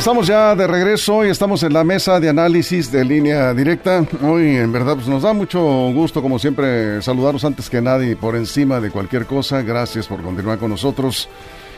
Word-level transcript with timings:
Estamos 0.00 0.26
ya 0.26 0.56
de 0.56 0.66
regreso 0.66 1.26
y 1.26 1.28
estamos 1.28 1.62
en 1.62 1.74
la 1.74 1.84
mesa 1.84 2.18
de 2.20 2.30
análisis 2.30 2.90
de 2.90 3.04
línea 3.04 3.52
directa. 3.52 4.02
Hoy 4.22 4.56
en 4.56 4.72
verdad 4.72 4.94
pues, 4.94 5.06
nos 5.08 5.24
da 5.24 5.34
mucho 5.34 5.60
gusto 5.92 6.22
como 6.22 6.38
siempre 6.38 7.02
saludarlos 7.02 7.44
antes 7.44 7.68
que 7.68 7.82
nadie 7.82 8.16
por 8.16 8.34
encima 8.34 8.80
de 8.80 8.90
cualquier 8.90 9.26
cosa. 9.26 9.60
Gracias 9.60 10.06
por 10.06 10.22
continuar 10.22 10.56
con 10.56 10.70
nosotros. 10.70 11.28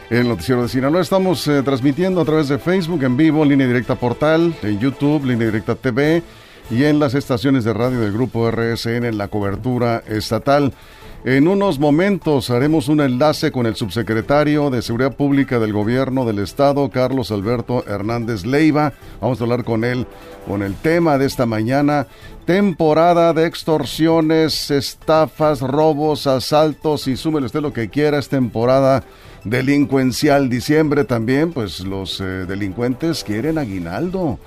El 0.08 0.28
noticiero 0.28 0.62
de 0.62 0.68
Sinaloa 0.68 1.02
estamos 1.02 1.48
eh, 1.48 1.64
transmitiendo 1.64 2.20
a 2.20 2.24
través 2.24 2.46
de 2.46 2.60
Facebook 2.60 3.02
en 3.02 3.16
vivo, 3.16 3.44
línea 3.44 3.66
directa 3.66 3.96
portal, 3.96 4.54
en 4.62 4.78
YouTube, 4.78 5.24
línea 5.24 5.48
directa 5.48 5.74
TV 5.74 6.22
y 6.70 6.84
en 6.84 7.00
las 7.00 7.14
estaciones 7.14 7.64
de 7.64 7.74
radio 7.74 7.98
del 7.98 8.12
grupo 8.12 8.48
RSN 8.48 9.04
en 9.04 9.18
la 9.18 9.26
cobertura 9.26 10.04
estatal. 10.06 10.72
En 11.24 11.46
unos 11.46 11.78
momentos 11.78 12.50
haremos 12.50 12.88
un 12.88 13.00
enlace 13.00 13.52
con 13.52 13.66
el 13.66 13.76
subsecretario 13.76 14.70
de 14.70 14.82
Seguridad 14.82 15.14
Pública 15.14 15.60
del 15.60 15.72
Gobierno 15.72 16.24
del 16.24 16.40
Estado, 16.40 16.90
Carlos 16.90 17.30
Alberto 17.30 17.84
Hernández 17.86 18.44
Leiva. 18.44 18.92
Vamos 19.20 19.40
a 19.40 19.44
hablar 19.44 19.62
con 19.62 19.84
él 19.84 20.08
con 20.48 20.64
el 20.64 20.74
tema 20.74 21.18
de 21.18 21.26
esta 21.26 21.46
mañana, 21.46 22.08
temporada 22.44 23.32
de 23.34 23.46
extorsiones, 23.46 24.72
estafas, 24.72 25.60
robos, 25.60 26.26
asaltos 26.26 27.06
y 27.06 27.16
súmele 27.16 27.46
usted 27.46 27.60
lo 27.60 27.72
que 27.72 27.88
quiera, 27.88 28.18
es 28.18 28.28
temporada 28.28 29.04
delincuencial. 29.44 30.48
Diciembre 30.48 31.04
también, 31.04 31.52
pues 31.52 31.86
los 31.86 32.20
eh, 32.20 32.24
delincuentes 32.24 33.22
quieren 33.22 33.58
aguinaldo. 33.58 34.40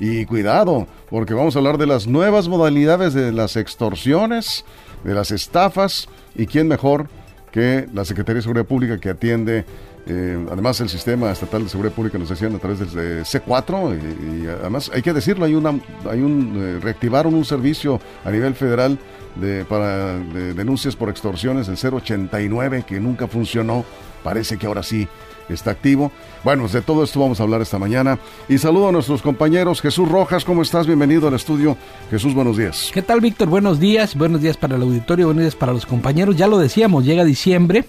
Y 0.00 0.26
cuidado, 0.26 0.86
porque 1.10 1.34
vamos 1.34 1.56
a 1.56 1.58
hablar 1.58 1.76
de 1.76 1.86
las 1.86 2.06
nuevas 2.06 2.46
modalidades 2.46 3.14
de 3.14 3.32
las 3.32 3.56
extorsiones 3.56 4.64
de 5.04 5.14
las 5.14 5.30
estafas 5.30 6.08
y 6.34 6.46
quién 6.46 6.68
mejor 6.68 7.08
que 7.50 7.88
la 7.94 8.04
Secretaría 8.04 8.36
de 8.36 8.42
Seguridad 8.42 8.66
Pública 8.66 8.98
que 8.98 9.10
atiende 9.10 9.64
eh, 10.06 10.46
además 10.50 10.80
el 10.80 10.88
sistema 10.88 11.30
estatal 11.30 11.64
de 11.64 11.68
seguridad 11.68 11.94
pública 11.94 12.18
nos 12.18 12.30
decían 12.30 12.54
a 12.54 12.58
través 12.58 12.78
del 12.78 13.24
C4 13.24 13.98
y, 14.42 14.46
además 14.46 14.90
hay 14.94 15.02
que 15.02 15.12
decirlo 15.12 15.44
hay 15.44 15.54
una 15.54 15.78
hay 16.08 16.22
un 16.22 16.54
eh, 16.56 16.80
reactivaron 16.80 17.34
un 17.34 17.44
servicio 17.44 18.00
a 18.24 18.30
nivel 18.30 18.54
federal 18.54 18.98
de 19.36 19.64
para 19.64 20.18
denuncias 20.18 20.96
por 20.96 21.08
extorsiones 21.10 21.68
el 21.68 21.76
089 21.76 22.84
que 22.86 23.00
nunca 23.00 23.28
funcionó. 23.28 23.84
Parece 24.22 24.58
que 24.58 24.66
ahora 24.66 24.82
sí 24.82 25.08
está 25.54 25.70
activo. 25.70 26.12
Bueno, 26.44 26.68
de 26.68 26.82
todo 26.82 27.04
esto 27.04 27.20
vamos 27.20 27.40
a 27.40 27.42
hablar 27.42 27.62
esta 27.62 27.78
mañana. 27.78 28.18
Y 28.48 28.58
saludo 28.58 28.88
a 28.88 28.92
nuestros 28.92 29.22
compañeros. 29.22 29.80
Jesús 29.80 30.08
Rojas, 30.08 30.44
¿cómo 30.44 30.62
estás? 30.62 30.86
Bienvenido 30.86 31.28
al 31.28 31.34
estudio. 31.34 31.76
Jesús, 32.10 32.34
buenos 32.34 32.56
días. 32.56 32.90
¿Qué 32.92 33.02
tal, 33.02 33.20
Víctor? 33.20 33.48
Buenos 33.48 33.80
días. 33.80 34.14
Buenos 34.14 34.40
días 34.40 34.56
para 34.56 34.76
el 34.76 34.82
auditorio, 34.82 35.26
buenos 35.26 35.42
días 35.42 35.56
para 35.56 35.72
los 35.72 35.86
compañeros. 35.86 36.36
Ya 36.36 36.46
lo 36.46 36.58
decíamos, 36.58 37.04
llega 37.04 37.24
diciembre. 37.24 37.84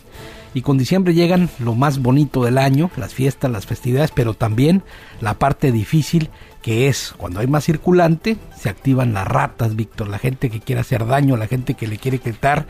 Y 0.52 0.64
con 0.64 0.80
diciembre 0.80 1.14
llegan 1.14 1.48
lo 1.60 1.76
más 1.76 2.00
bonito 2.00 2.44
del 2.44 2.58
año, 2.58 2.90
las 2.98 3.14
fiestas, 3.14 3.52
las 3.52 3.68
festividades, 3.68 4.10
pero 4.12 4.34
también 4.34 4.82
la 5.22 5.36
parte 5.36 5.72
difícil 5.72 6.32
que 6.62 6.88
es 6.88 7.14
cuando 7.18 7.40
hay 7.40 7.48
más 7.48 7.66
circulante, 7.66 8.38
se 8.58 8.70
activan 8.70 9.14
las 9.14 9.28
ratas, 9.28 9.76
Víctor, 9.76 10.08
la 10.08 10.18
gente 10.18 10.50
que 10.50 10.60
quiere 10.60 10.82
hacer 10.82 11.06
daño, 11.06 11.38
la 11.38 11.48
gente 11.48 11.76
que 11.76 11.88
le 11.88 11.98
quiere 11.98 12.20
quitar 12.20 12.66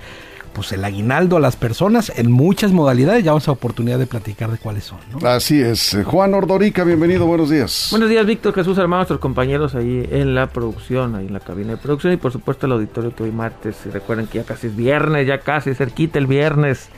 pues 0.53 0.72
el 0.72 0.83
aguinaldo 0.83 1.38
a 1.38 1.39
las 1.39 1.55
personas 1.55 2.11
en 2.16 2.31
muchas 2.31 2.72
modalidades. 2.72 3.23
Ya 3.23 3.31
vamos 3.31 3.47
a 3.47 3.52
oportunidad 3.52 4.00
de 4.00 4.08
platicar 4.08 4.52
de 4.52 4.58
cuáles 4.58 4.86
son. 4.86 5.00
Así 5.25 5.61
es. 5.61 5.97
Juan 6.06 6.33
Ordorica, 6.33 6.83
bienvenido, 6.83 7.25
buenos 7.25 7.50
días. 7.50 7.88
Buenos 7.91 8.09
días, 8.09 8.25
Víctor 8.25 8.53
Jesús 8.53 8.78
Armado, 8.78 9.02
nuestros 9.02 9.19
compañeros 9.19 9.75
ahí 9.75 10.07
en 10.12 10.35
la 10.35 10.47
producción, 10.47 11.16
ahí 11.16 11.28
en 11.28 11.34
la 11.34 11.40
cabina 11.40 11.72
de 11.72 11.78
producción 11.78 12.13
y 12.13 12.18
por 12.18 12.31
supuesto 12.31 12.66
el 12.66 12.73
auditorio 12.73 13.16
que 13.16 13.23
hoy 13.23 13.31
martes. 13.31 13.75
Y 13.85 13.90
recuerden 13.90 14.28
que 14.28 14.40
ya 14.40 14.44
casi 14.44 14.68
es 14.68 14.75
viernes, 14.75 15.28
ya 15.28 15.40
casi 15.40 15.73
cerquita 15.73 16.19
el 16.19 16.28
viernes. 16.28 16.90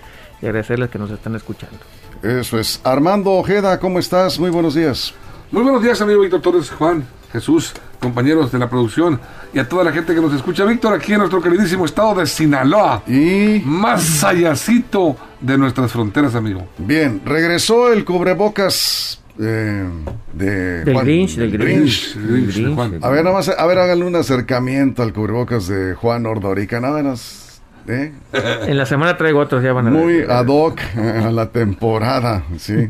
Y 0.42 0.46
agradecerles 0.46 0.90
que 0.90 0.98
nos 0.98 1.12
están 1.12 1.36
escuchando. 1.36 1.78
Eso 2.24 2.59
es. 2.59 2.81
Armando 2.84 3.31
Ojeda, 3.31 3.80
¿cómo 3.80 4.00
estás? 4.00 4.40
Muy 4.40 4.50
buenos 4.50 4.75
días. 4.75 5.14
Muy 5.52 5.64
buenos 5.64 5.84
días, 5.84 6.00
amigo 6.02 6.22
Víctor 6.22 6.42
Torres, 6.42 6.70
Juan, 6.70 7.06
Jesús, 7.31 7.74
compañeros 8.00 8.52
de 8.52 8.59
la 8.59 8.69
producción 8.69 9.19
y 9.53 9.59
a 9.59 9.68
toda 9.68 9.84
la 9.84 9.92
gente 9.92 10.14
que 10.14 10.22
nos 10.22 10.34
escucha. 10.34 10.66
Víctor, 10.66 10.94
aquí 10.94 11.14
en 11.14 11.19
nuestro 11.19 11.42
queridísimo 11.42 11.86
estado 11.86 12.16
de 12.16 12.25
Sinaloa. 12.25 13.03
Y 13.08 13.62
más 13.66 14.24
allácito 14.24 15.16
de 15.40 15.58
nuestras 15.58 15.92
fronteras, 15.92 16.36
amigo. 16.36 16.68
Bien, 16.78 17.22
regresó 17.25 17.92
el 17.92 18.06
cubrebocas 18.06 19.22
eh, 19.40 19.86
de 20.34 20.84
del 20.84 21.00
Grinch, 21.00 21.36
del 21.36 21.52
Grinch. 21.52 22.16
A 23.02 23.09
ver, 23.09 23.24
nada 23.24 23.36
más, 23.36 23.50
a 23.50 23.66
ver, 23.66 23.80
háganle 23.80 24.06
un 24.06 24.16
acercamiento 24.16 25.03
al 25.03 25.13
cubrebocas 25.13 25.68
de 25.68 25.96
Juan 25.96 26.25
Ordorica, 26.25 26.80
nada 26.80 27.02
más. 27.02 27.50
¿Eh? 27.88 28.14
En 28.34 28.78
la 28.78 28.86
semana 28.86 29.18
traigo 29.18 29.40
otros, 29.40 29.64
ya 29.64 29.74
van 29.74 29.88
a 29.88 29.90
Muy 29.92 30.24
ad 30.28 30.47
hoc 30.47 30.80
a 30.96 31.31
la 31.31 31.50
temporada, 31.50 32.44
sí. 32.58 32.90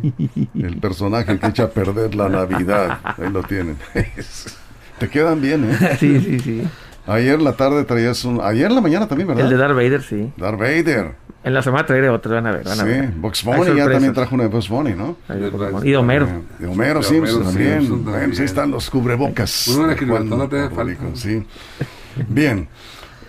El 0.54 0.78
personaje 0.78 1.38
que 1.40 1.48
echa 1.48 1.64
a 1.64 1.70
perder 1.70 2.16
la 2.16 2.30
Navidad. 2.30 3.00
Ahí 3.04 3.30
lo 3.32 3.44
tienen. 3.44 3.78
Te 5.00 5.10
quedan 5.10 5.42
bien, 5.42 5.72
¿eh? 5.72 5.98
Sí, 6.00 6.20
sí, 6.22 6.40
sí. 6.40 6.68
Ayer 7.08 7.42
la 7.42 7.54
tarde 7.54 7.84
traías 7.84 8.24
un... 8.24 8.40
Ayer 8.42 8.68
en 8.68 8.76
la 8.76 8.82
mañana 8.82 9.08
también, 9.08 9.28
¿verdad? 9.28 9.46
El 9.46 9.50
de 9.50 9.58
Darth 9.58 9.76
Vader, 9.76 10.04
sí. 10.04 10.32
Darth 10.38 10.60
Vader. 10.60 11.16
En 11.44 11.56
la 11.56 11.64
semana 11.64 11.86
traeré 11.88 12.10
otro, 12.10 12.36
van 12.36 12.46
a 12.46 12.52
ver, 12.52 12.64
van 12.64 12.80
a 12.80 12.84
sí, 12.84 12.90
ver. 12.90 13.10
Box 13.16 13.44
Bunny 13.44 13.76
ya 13.76 13.90
también 13.90 14.14
trajo 14.14 14.36
uno 14.36 14.44
de 14.44 14.50
Box 14.50 14.70
Bunny, 14.70 14.94
¿no? 14.94 15.18
Y 15.84 15.90
de 15.90 15.98
Homero. 15.98 16.28
De 16.60 16.68
Homero 16.68 17.02
Simpson 17.02 17.44
también. 17.44 18.04
Bueno, 18.04 18.34
ahí 18.38 18.46
están 18.46 18.70
los 18.70 18.90
cubrebocas. 18.92 19.68
Uno 19.70 19.88
de 19.88 20.26
no 20.26 20.48
te 20.48 20.70
falta. 20.70 21.04
Sí. 21.16 21.44
Bien. 22.28 22.68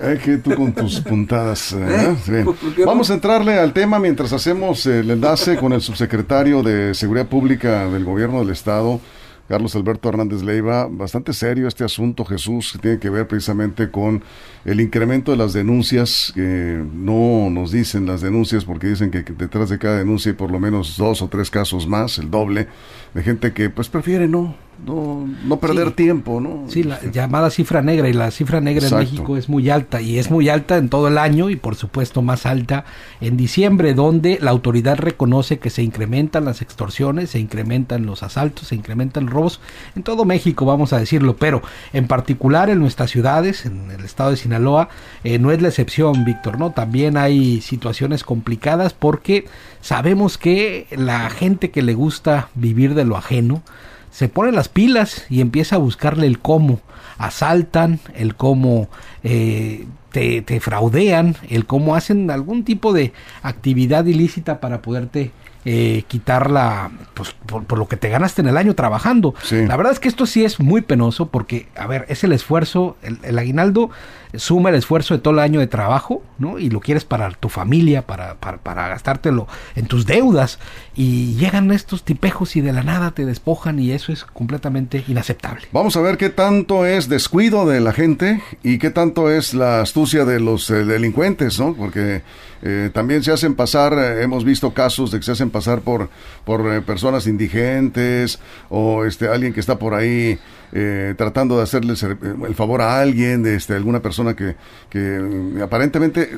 Eh, 0.02 0.18
que 0.22 0.38
tú 0.38 0.54
con 0.54 0.72
tus 0.72 1.00
puntadas. 1.08 1.72
¿eh? 1.72 2.16
Bien. 2.26 2.46
Vamos 2.84 3.10
a 3.10 3.14
entrarle 3.14 3.58
al 3.58 3.72
tema 3.72 4.00
mientras 4.00 4.32
hacemos 4.32 4.84
el 4.86 5.10
enlace 5.10 5.56
con 5.56 5.72
el 5.72 5.80
subsecretario 5.80 6.62
de 6.62 6.92
Seguridad 6.94 7.26
Pública 7.26 7.88
del 7.88 8.04
Gobierno 8.04 8.40
del 8.40 8.50
Estado, 8.50 9.00
Carlos 9.48 9.76
Alberto 9.76 10.08
Hernández 10.08 10.42
Leiva. 10.42 10.88
Bastante 10.90 11.32
serio 11.32 11.68
este 11.68 11.84
asunto, 11.84 12.24
Jesús, 12.24 12.72
que 12.72 12.78
tiene 12.80 12.98
que 12.98 13.10
ver 13.10 13.28
precisamente 13.28 13.92
con 13.92 14.24
el 14.64 14.80
incremento 14.80 15.30
de 15.30 15.36
las 15.36 15.52
denuncias. 15.52 16.32
que 16.34 16.84
no 16.92 17.48
nos 17.48 17.70
dicen 17.70 18.04
las 18.04 18.22
denuncias 18.22 18.64
porque 18.64 18.88
dicen 18.88 19.12
que 19.12 19.22
detrás 19.22 19.68
de 19.68 19.78
cada 19.78 19.98
denuncia 19.98 20.32
hay 20.32 20.36
por 20.36 20.50
lo 20.50 20.58
menos 20.58 20.96
dos 20.96 21.22
o 21.22 21.28
tres 21.28 21.48
casos 21.48 21.86
más, 21.86 22.18
el 22.18 22.28
doble, 22.28 22.66
de 23.14 23.22
gente 23.22 23.52
que 23.52 23.70
pues 23.70 23.88
prefiere 23.88 24.26
no 24.26 24.56
no, 24.84 25.28
no 25.44 25.58
perder 25.58 25.88
Sí. 25.88 25.94
tiempo, 25.94 26.40
¿no? 26.40 26.64
Sí, 26.68 26.82
la 26.82 27.00
llamada 27.10 27.50
cifra 27.50 27.82
negra 27.82 28.08
y 28.08 28.12
la 28.12 28.30
cifra 28.30 28.60
negra 28.60 28.84
Exacto. 28.84 29.04
en 29.04 29.10
México 29.12 29.36
es 29.36 29.48
muy 29.48 29.70
alta 29.70 30.00
y 30.00 30.18
es 30.18 30.30
muy 30.30 30.48
alta 30.48 30.76
en 30.76 30.88
todo 30.88 31.08
el 31.08 31.18
año 31.18 31.50
y 31.50 31.56
por 31.56 31.76
supuesto 31.76 32.22
más 32.22 32.46
alta 32.46 32.84
en 33.20 33.36
diciembre 33.36 33.94
donde 33.94 34.38
la 34.40 34.50
autoridad 34.50 34.96
reconoce 34.98 35.58
que 35.58 35.70
se 35.70 35.82
incrementan 35.82 36.44
las 36.44 36.62
extorsiones, 36.62 37.30
se 37.30 37.38
incrementan 37.38 38.06
los 38.06 38.22
asaltos, 38.22 38.68
se 38.68 38.74
incrementan 38.74 39.26
los 39.26 39.32
robos 39.34 39.60
en 39.94 40.02
todo 40.02 40.24
México 40.24 40.64
vamos 40.64 40.92
a 40.92 40.98
decirlo, 40.98 41.36
pero 41.36 41.62
en 41.92 42.06
particular 42.06 42.70
en 42.70 42.78
nuestras 42.78 43.10
ciudades, 43.10 43.66
en 43.66 43.90
el 43.90 44.04
estado 44.04 44.30
de 44.30 44.36
Sinaloa, 44.36 44.88
eh, 45.24 45.38
no 45.38 45.52
es 45.52 45.62
la 45.62 45.68
excepción, 45.68 46.24
Víctor, 46.24 46.58
¿no? 46.58 46.70
También 46.72 47.16
hay 47.16 47.60
situaciones 47.60 48.24
complicadas 48.24 48.94
porque 48.94 49.46
sabemos 49.80 50.38
que 50.38 50.86
la 50.90 51.30
gente 51.30 51.70
que 51.70 51.82
le 51.82 51.94
gusta 51.94 52.48
vivir 52.54 52.94
de 52.94 53.04
lo 53.04 53.16
ajeno, 53.16 53.62
se 54.12 54.28
pone 54.28 54.52
las 54.52 54.68
pilas 54.68 55.24
y 55.28 55.40
empieza 55.40 55.76
a 55.76 55.78
buscarle 55.78 56.26
el 56.28 56.38
cómo. 56.38 56.80
Asaltan, 57.18 57.98
el 58.14 58.36
cómo 58.36 58.88
eh, 59.24 59.86
te, 60.10 60.42
te 60.42 60.60
fraudean, 60.60 61.36
el 61.48 61.66
cómo 61.66 61.96
hacen 61.96 62.30
algún 62.30 62.62
tipo 62.62 62.92
de 62.92 63.12
actividad 63.42 64.04
ilícita 64.04 64.60
para 64.60 64.82
poderte 64.82 65.30
eh, 65.64 66.02
quitar 66.08 66.50
la, 66.50 66.90
pues, 67.14 67.34
por, 67.46 67.64
por 67.64 67.78
lo 67.78 67.86
que 67.88 67.96
te 67.96 68.08
ganaste 68.08 68.42
en 68.42 68.48
el 68.48 68.56
año 68.56 68.74
trabajando. 68.74 69.34
Sí. 69.44 69.64
La 69.66 69.76
verdad 69.76 69.92
es 69.92 70.00
que 70.00 70.08
esto 70.08 70.26
sí 70.26 70.44
es 70.44 70.60
muy 70.60 70.82
penoso 70.82 71.28
porque, 71.28 71.68
a 71.74 71.86
ver, 71.86 72.04
es 72.08 72.22
el 72.24 72.32
esfuerzo, 72.32 72.96
el, 73.02 73.18
el 73.22 73.38
aguinaldo 73.38 73.90
suma 74.34 74.70
el 74.70 74.76
esfuerzo 74.76 75.14
de 75.14 75.20
todo 75.20 75.34
el 75.34 75.40
año 75.40 75.60
de 75.60 75.66
trabajo, 75.66 76.22
¿no? 76.38 76.58
Y 76.58 76.70
lo 76.70 76.80
quieres 76.80 77.04
para 77.04 77.30
tu 77.32 77.48
familia, 77.48 78.06
para, 78.06 78.34
para, 78.34 78.58
para 78.58 78.88
gastártelo 78.88 79.46
en 79.76 79.86
tus 79.86 80.06
deudas. 80.06 80.58
Y 80.94 81.34
llegan 81.34 81.70
estos 81.70 82.04
tipejos 82.04 82.56
y 82.56 82.60
de 82.60 82.72
la 82.72 82.82
nada 82.82 83.12
te 83.12 83.24
despojan 83.24 83.78
y 83.78 83.92
eso 83.92 84.12
es 84.12 84.24
completamente 84.24 85.04
inaceptable. 85.08 85.66
Vamos 85.72 85.96
a 85.96 86.00
ver 86.00 86.16
qué 86.16 86.30
tanto 86.30 86.86
es 86.86 87.08
descuido 87.08 87.66
de 87.66 87.80
la 87.80 87.92
gente 87.92 88.42
y 88.62 88.78
qué 88.78 88.90
tanto 88.90 89.30
es 89.30 89.54
la 89.54 89.80
astucia 89.80 90.24
de 90.24 90.40
los 90.40 90.70
eh, 90.70 90.84
delincuentes, 90.84 91.58
¿no? 91.58 91.74
Porque 91.74 92.22
eh, 92.62 92.90
también 92.92 93.22
se 93.22 93.32
hacen 93.32 93.54
pasar, 93.54 93.94
eh, 93.94 94.22
hemos 94.22 94.44
visto 94.44 94.72
casos 94.72 95.10
de 95.10 95.18
que 95.18 95.24
se 95.24 95.32
hacen 95.32 95.50
pasar 95.50 95.80
por, 95.80 96.10
por 96.44 96.82
personas 96.84 97.26
indigentes 97.26 98.38
o 98.68 99.04
este 99.04 99.28
alguien 99.28 99.52
que 99.52 99.60
está 99.60 99.78
por 99.78 99.94
ahí 99.94 100.38
tratando 101.18 101.58
de 101.58 101.64
hacerle 101.64 101.92
el 102.48 102.54
favor 102.54 102.80
a 102.80 102.98
alguien, 102.98 103.42
de 103.42 103.56
este, 103.56 103.74
alguna 103.74 104.00
persona 104.00 104.21
persona 104.22 104.36
que, 104.36 104.56
que 104.90 105.20
mm, 105.20 105.62
aparentemente 105.62 106.30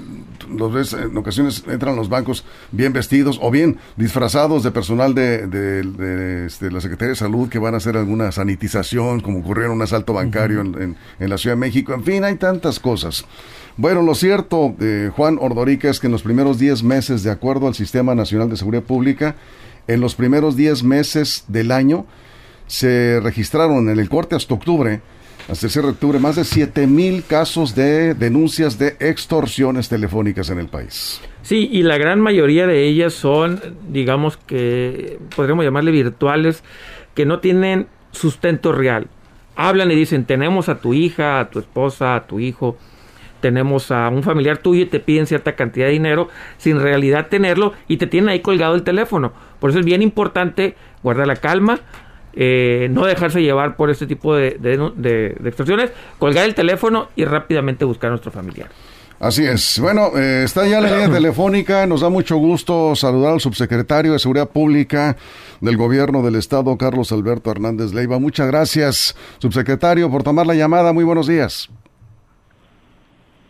los 0.48 0.72
ves 0.72 0.92
en 0.94 1.16
ocasiones 1.16 1.64
entran 1.68 1.94
a 1.94 1.96
los 1.96 2.08
bancos 2.08 2.44
bien 2.72 2.92
vestidos 2.92 3.38
o 3.42 3.50
bien 3.50 3.78
disfrazados 3.96 4.62
de 4.62 4.70
personal 4.70 5.14
de, 5.14 5.46
de, 5.46 6.46
este, 6.46 6.70
la 6.70 6.80
Secretaría 6.80 7.10
de 7.10 7.16
Salud 7.16 7.48
que 7.48 7.58
van 7.58 7.74
a 7.74 7.78
hacer 7.78 7.96
alguna 7.96 8.32
sanitización, 8.32 9.20
como 9.20 9.40
ocurrió 9.40 9.66
en 9.66 9.72
un 9.72 9.82
asalto 9.82 10.12
bancario 10.12 10.60
en, 10.60 10.96
en, 11.18 11.30
la 11.30 11.38
Ciudad 11.38 11.56
de 11.56 11.60
México. 11.60 11.94
En 11.94 12.04
fin, 12.04 12.24
hay 12.24 12.36
tantas 12.36 12.80
cosas. 12.80 13.24
Bueno, 13.76 14.02
lo 14.02 14.14
cierto, 14.14 14.74
eh, 14.80 15.10
Juan 15.14 15.38
Ordorica, 15.40 15.90
es 15.90 15.98
que 15.98 16.06
en 16.06 16.12
los 16.12 16.22
primeros 16.22 16.58
10 16.58 16.82
meses, 16.84 17.22
de 17.22 17.30
acuerdo 17.30 17.66
al 17.66 17.74
Sistema 17.74 18.14
Nacional 18.14 18.48
de 18.48 18.56
Seguridad 18.56 18.84
Pública, 18.84 19.36
en 19.86 20.00
los 20.00 20.14
primeros 20.14 20.56
10 20.56 20.84
meses 20.84 21.44
del 21.48 21.70
año 21.72 22.06
se 22.66 23.20
registraron 23.22 23.90
en 23.90 23.98
el 23.98 24.08
corte 24.08 24.34
hasta 24.34 24.54
octubre 24.54 25.02
hasta 25.48 25.80
el 25.80 25.86
octubre, 25.86 26.18
más 26.18 26.36
de 26.36 26.44
7 26.44 26.86
mil 26.86 27.24
casos 27.24 27.74
de 27.74 28.14
denuncias 28.14 28.78
de 28.78 28.96
extorsiones 28.98 29.88
telefónicas 29.88 30.50
en 30.50 30.58
el 30.58 30.68
país. 30.68 31.20
Sí, 31.42 31.68
y 31.70 31.82
la 31.82 31.98
gran 31.98 32.20
mayoría 32.20 32.66
de 32.66 32.84
ellas 32.84 33.12
son, 33.12 33.60
digamos 33.88 34.38
que, 34.38 35.18
podríamos 35.36 35.64
llamarle 35.64 35.90
virtuales, 35.90 36.62
que 37.14 37.26
no 37.26 37.40
tienen 37.40 37.86
sustento 38.12 38.72
real. 38.72 39.08
Hablan 39.56 39.90
y 39.90 39.94
dicen, 39.94 40.24
tenemos 40.24 40.68
a 40.68 40.78
tu 40.78 40.94
hija, 40.94 41.40
a 41.40 41.50
tu 41.50 41.58
esposa, 41.58 42.16
a 42.16 42.26
tu 42.26 42.40
hijo, 42.40 42.78
tenemos 43.40 43.90
a 43.90 44.08
un 44.08 44.22
familiar 44.22 44.56
tuyo 44.56 44.84
y 44.84 44.86
te 44.86 45.00
piden 45.00 45.26
cierta 45.26 45.54
cantidad 45.54 45.86
de 45.86 45.92
dinero 45.92 46.30
sin 46.56 46.80
realidad 46.80 47.28
tenerlo 47.28 47.74
y 47.88 47.98
te 47.98 48.06
tienen 48.06 48.30
ahí 48.30 48.40
colgado 48.40 48.74
el 48.74 48.82
teléfono. 48.82 49.34
Por 49.60 49.68
eso 49.68 49.80
es 49.80 49.84
bien 49.84 50.00
importante 50.00 50.76
guardar 51.02 51.26
la 51.26 51.36
calma, 51.36 51.80
eh, 52.36 52.88
no 52.90 53.06
dejarse 53.06 53.42
llevar 53.42 53.76
por 53.76 53.90
este 53.90 54.06
tipo 54.06 54.34
de, 54.34 54.58
de, 54.58 55.36
extorsiones, 55.44 55.92
colgar 56.18 56.44
el 56.44 56.54
teléfono 56.54 57.08
y 57.16 57.24
rápidamente 57.24 57.84
buscar 57.84 58.08
a 58.08 58.10
nuestro 58.10 58.30
familiar. 58.30 58.68
Así 59.20 59.44
es. 59.44 59.78
Bueno, 59.80 60.08
eh, 60.16 60.42
está 60.44 60.66
ya 60.66 60.80
la 60.80 60.90
línea 60.90 61.10
telefónica. 61.10 61.86
Nos 61.86 62.00
da 62.00 62.10
mucho 62.10 62.36
gusto 62.36 62.94
saludar 62.96 63.32
al 63.32 63.40
subsecretario 63.40 64.12
de 64.12 64.18
Seguridad 64.18 64.50
Pública 64.50 65.16
del 65.60 65.76
Gobierno 65.76 66.22
del 66.22 66.34
Estado, 66.34 66.76
Carlos 66.76 67.12
Alberto 67.12 67.50
Hernández 67.50 67.94
Leiva. 67.94 68.18
Muchas 68.18 68.48
gracias, 68.48 69.16
subsecretario, 69.38 70.10
por 70.10 70.24
tomar 70.24 70.46
la 70.46 70.54
llamada. 70.54 70.92
Muy 70.92 71.04
buenos 71.04 71.26
días. 71.26 71.70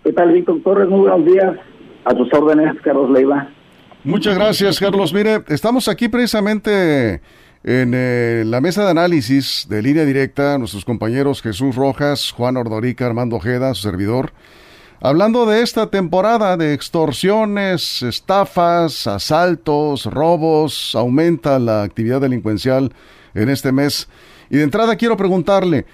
¿Qué 0.04 0.12
tal, 0.12 0.32
Víctor 0.32 0.60
Torres? 0.62 0.88
Muy 0.88 1.08
buenos 1.08 1.24
días. 1.24 1.56
A 2.04 2.14
tus 2.14 2.32
órdenes, 2.34 2.74
Carlos 2.82 3.10
Leiva. 3.10 3.48
Muchas 4.04 4.34
gracias, 4.34 4.78
Carlos. 4.78 5.14
Mire, 5.14 5.42
estamos 5.48 5.88
aquí 5.88 6.08
precisamente 6.08 7.22
en 7.64 7.92
eh, 7.94 8.42
la 8.44 8.60
mesa 8.60 8.84
de 8.84 8.90
análisis 8.90 9.66
de 9.70 9.80
línea 9.80 10.04
directa, 10.04 10.58
nuestros 10.58 10.84
compañeros 10.84 11.40
Jesús 11.40 11.74
Rojas, 11.74 12.30
Juan 12.30 12.58
Ordorica, 12.58 13.06
Armando 13.06 13.36
Ojeda, 13.36 13.72
su 13.72 13.82
servidor, 13.82 14.32
hablando 15.00 15.46
de 15.46 15.62
esta 15.62 15.90
temporada 15.90 16.58
de 16.58 16.74
extorsiones, 16.74 18.02
estafas, 18.02 19.06
asaltos, 19.06 20.04
robos, 20.04 20.94
aumenta 20.94 21.58
la 21.58 21.82
actividad 21.82 22.20
delincuencial 22.20 22.92
en 23.32 23.48
este 23.48 23.72
mes. 23.72 24.08
Y 24.50 24.58
de 24.58 24.62
entrada 24.62 24.96
quiero 24.96 25.16
preguntarle, 25.16 25.86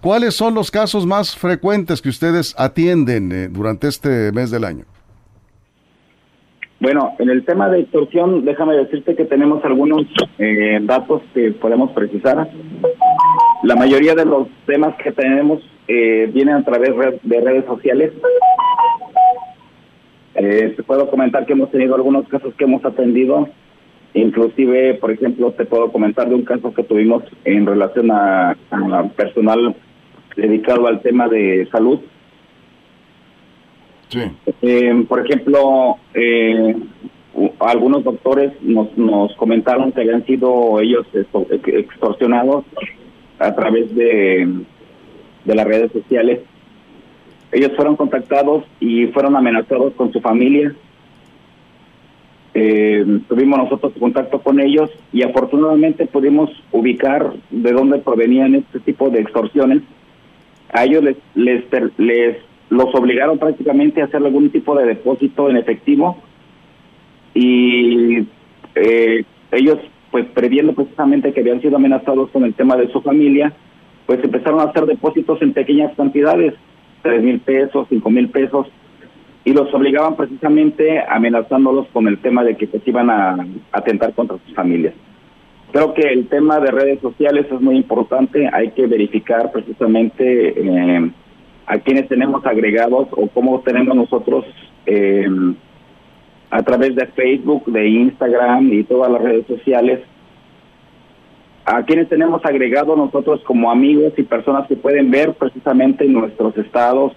¿cuáles 0.00 0.34
son 0.34 0.54
los 0.54 0.70
casos 0.70 1.04
más 1.04 1.36
frecuentes 1.36 2.00
que 2.00 2.08
ustedes 2.08 2.54
atienden 2.56 3.32
eh, 3.32 3.48
durante 3.48 3.88
este 3.88 4.32
mes 4.32 4.50
del 4.50 4.64
año? 4.64 4.86
Bueno, 6.80 7.16
en 7.18 7.28
el 7.28 7.44
tema 7.44 7.68
de 7.68 7.80
extorsión, 7.80 8.44
déjame 8.44 8.76
decirte 8.76 9.16
que 9.16 9.24
tenemos 9.24 9.64
algunos 9.64 10.02
eh, 10.38 10.78
datos 10.82 11.22
que 11.34 11.50
podemos 11.50 11.90
precisar. 11.90 12.48
La 13.64 13.74
mayoría 13.74 14.14
de 14.14 14.24
los 14.24 14.46
temas 14.64 14.94
que 15.02 15.10
tenemos 15.10 15.60
eh, 15.88 16.30
vienen 16.32 16.54
a 16.54 16.64
través 16.64 16.90
de 17.22 17.40
redes 17.40 17.64
sociales. 17.64 18.12
Eh, 20.36 20.74
te 20.76 20.82
puedo 20.84 21.10
comentar 21.10 21.46
que 21.46 21.54
hemos 21.54 21.72
tenido 21.72 21.96
algunos 21.96 22.28
casos 22.28 22.54
que 22.54 22.62
hemos 22.62 22.84
atendido. 22.84 23.48
Inclusive, 24.14 24.94
por 24.94 25.10
ejemplo, 25.10 25.50
te 25.50 25.64
puedo 25.64 25.90
comentar 25.90 26.28
de 26.28 26.36
un 26.36 26.44
caso 26.44 26.72
que 26.72 26.84
tuvimos 26.84 27.24
en 27.44 27.66
relación 27.66 28.08
a 28.12 28.56
personal 29.16 29.74
dedicado 30.36 30.86
al 30.86 31.00
tema 31.00 31.26
de 31.26 31.68
salud 31.72 31.98
eh, 34.62 35.04
por 35.08 35.24
ejemplo, 35.24 35.96
eh, 36.14 36.76
algunos 37.60 38.04
doctores 38.04 38.52
nos, 38.62 38.96
nos 38.96 39.34
comentaron 39.36 39.92
que 39.92 40.00
habían 40.00 40.24
sido 40.24 40.80
ellos 40.80 41.06
extorsionados 41.66 42.64
a 43.38 43.54
través 43.54 43.94
de, 43.94 44.64
de 45.44 45.54
las 45.54 45.66
redes 45.66 45.92
sociales. 45.92 46.40
Ellos 47.52 47.72
fueron 47.76 47.96
contactados 47.96 48.64
y 48.80 49.06
fueron 49.06 49.36
amenazados 49.36 49.94
con 49.94 50.12
su 50.12 50.20
familia. 50.20 50.74
Eh, 52.54 53.20
tuvimos 53.28 53.58
nosotros 53.58 53.92
contacto 53.98 54.40
con 54.40 54.58
ellos 54.58 54.90
y 55.12 55.22
afortunadamente 55.22 56.06
pudimos 56.06 56.50
ubicar 56.72 57.32
de 57.50 57.72
dónde 57.72 57.98
provenían 57.98 58.54
este 58.54 58.80
tipo 58.80 59.10
de 59.10 59.20
extorsiones. 59.20 59.82
A 60.72 60.84
ellos 60.84 61.04
les, 61.04 61.16
les, 61.34 61.64
les 61.98 62.36
los 62.70 62.94
obligaron 62.94 63.38
prácticamente 63.38 64.02
a 64.02 64.06
hacer 64.06 64.22
algún 64.22 64.50
tipo 64.50 64.76
de 64.76 64.86
depósito 64.86 65.48
en 65.48 65.56
efectivo 65.56 66.18
y 67.34 68.26
eh, 68.74 69.24
ellos 69.52 69.78
pues 70.10 70.26
previendo 70.34 70.74
precisamente 70.74 71.32
que 71.32 71.40
habían 71.40 71.60
sido 71.60 71.76
amenazados 71.76 72.30
con 72.30 72.44
el 72.44 72.54
tema 72.54 72.76
de 72.76 72.90
su 72.92 73.00
familia 73.00 73.52
pues 74.06 74.22
empezaron 74.22 74.60
a 74.60 74.64
hacer 74.64 74.86
depósitos 74.86 75.40
en 75.42 75.52
pequeñas 75.52 75.94
cantidades 75.96 76.54
tres 77.02 77.22
mil 77.22 77.40
pesos 77.40 77.86
cinco 77.88 78.10
mil 78.10 78.28
pesos 78.28 78.66
y 79.44 79.52
los 79.54 79.72
obligaban 79.72 80.14
precisamente 80.14 81.02
amenazándolos 81.08 81.86
con 81.88 82.06
el 82.06 82.18
tema 82.18 82.44
de 82.44 82.56
que 82.56 82.66
se 82.66 82.82
iban 82.84 83.08
a 83.08 83.46
atentar 83.72 84.12
contra 84.12 84.36
sus 84.44 84.54
familias. 84.54 84.92
Creo 85.72 85.94
que 85.94 86.02
el 86.02 86.28
tema 86.28 86.60
de 86.60 86.70
redes 86.70 87.00
sociales 87.00 87.46
es 87.50 87.60
muy 87.60 87.76
importante 87.76 88.46
hay 88.52 88.72
que 88.72 88.86
verificar 88.86 89.50
precisamente 89.52 90.52
eh, 90.54 91.10
a 91.68 91.78
quienes 91.78 92.08
tenemos 92.08 92.44
agregados 92.46 93.08
o 93.12 93.28
cómo 93.28 93.60
tenemos 93.60 93.94
nosotros 93.94 94.46
eh, 94.86 95.28
a 96.50 96.62
través 96.62 96.96
de 96.96 97.06
Facebook, 97.08 97.66
de 97.66 97.88
Instagram 97.88 98.72
y 98.72 98.84
todas 98.84 99.12
las 99.12 99.20
redes 99.20 99.46
sociales, 99.46 100.00
a 101.66 101.82
quienes 101.82 102.08
tenemos 102.08 102.42
agregados 102.46 102.96
nosotros 102.96 103.42
como 103.44 103.70
amigos 103.70 104.14
y 104.16 104.22
personas 104.22 104.66
que 104.66 104.76
pueden 104.76 105.10
ver 105.10 105.34
precisamente 105.34 106.06
nuestros 106.06 106.56
estados 106.56 107.12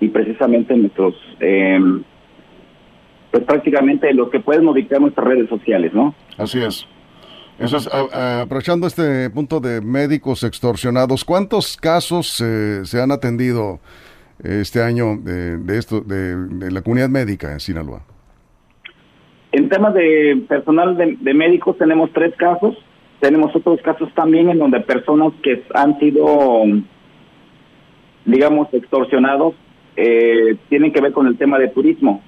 y 0.00 0.08
precisamente 0.08 0.74
nuestros, 0.74 1.14
eh, 1.38 1.78
pues 3.30 3.44
prácticamente 3.44 4.14
los 4.14 4.30
que 4.30 4.40
pueden 4.40 4.66
ubicar 4.66 5.02
nuestras 5.02 5.26
redes 5.26 5.50
sociales, 5.50 5.92
¿no? 5.92 6.14
Así 6.38 6.58
es. 6.62 6.86
Eso 7.60 7.76
es, 7.76 7.88
aprovechando 7.92 8.86
este 8.86 9.28
punto 9.28 9.60
de 9.60 9.82
médicos 9.82 10.44
extorsionados, 10.44 11.26
¿cuántos 11.26 11.76
casos 11.76 12.40
eh, 12.40 12.86
se 12.86 13.02
han 13.02 13.12
atendido 13.12 13.80
este 14.42 14.82
año 14.82 15.18
de, 15.18 15.76
esto 15.76 16.00
de, 16.00 16.70
la 16.70 16.80
comunidad 16.80 17.10
médica 17.10 17.52
en 17.52 17.60
Sinaloa? 17.60 18.00
En 19.52 19.68
temas 19.68 19.92
de 19.92 20.42
personal 20.48 20.96
de, 20.96 21.34
médicos 21.34 21.76
tenemos 21.76 22.10
tres 22.14 22.34
casos. 22.36 22.78
Tenemos 23.20 23.54
otros 23.54 23.78
casos 23.82 24.08
también 24.14 24.48
en 24.48 24.58
donde 24.58 24.80
personas 24.80 25.34
que 25.42 25.62
han 25.74 25.98
sido, 25.98 26.62
digamos, 28.24 28.72
extorsionados 28.72 29.54
eh, 29.96 30.56
tienen 30.70 30.94
que 30.94 31.02
ver 31.02 31.12
con 31.12 31.26
el 31.26 31.36
tema 31.36 31.58
de 31.58 31.68
turismo. 31.68 32.22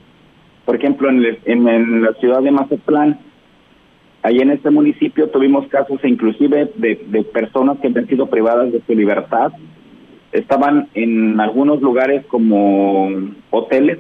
Por 0.67 0.77
ejemplo, 0.77 1.09
en, 1.09 1.25
en 1.47 2.03
la 2.03 2.13
ciudad 2.21 2.43
de 2.43 2.51
Mazatlán, 2.51 3.32
Ahí 4.23 4.39
en 4.39 4.51
este 4.51 4.71
municipio 4.71 5.29
tuvimos 5.31 5.67
casos 5.67 5.99
inclusive 6.05 6.71
de, 6.77 7.25
personas 7.33 7.79
que 7.79 7.89
han 7.89 8.07
sido 8.07 8.27
privadas 8.27 8.71
de 8.71 8.81
su 8.87 8.95
libertad. 8.95 9.53
Estaban 10.31 10.89
en 10.95 11.41
algunos 11.41 11.83
lugares 11.83 12.25
como 12.27 13.11
hoteles. 13.51 13.99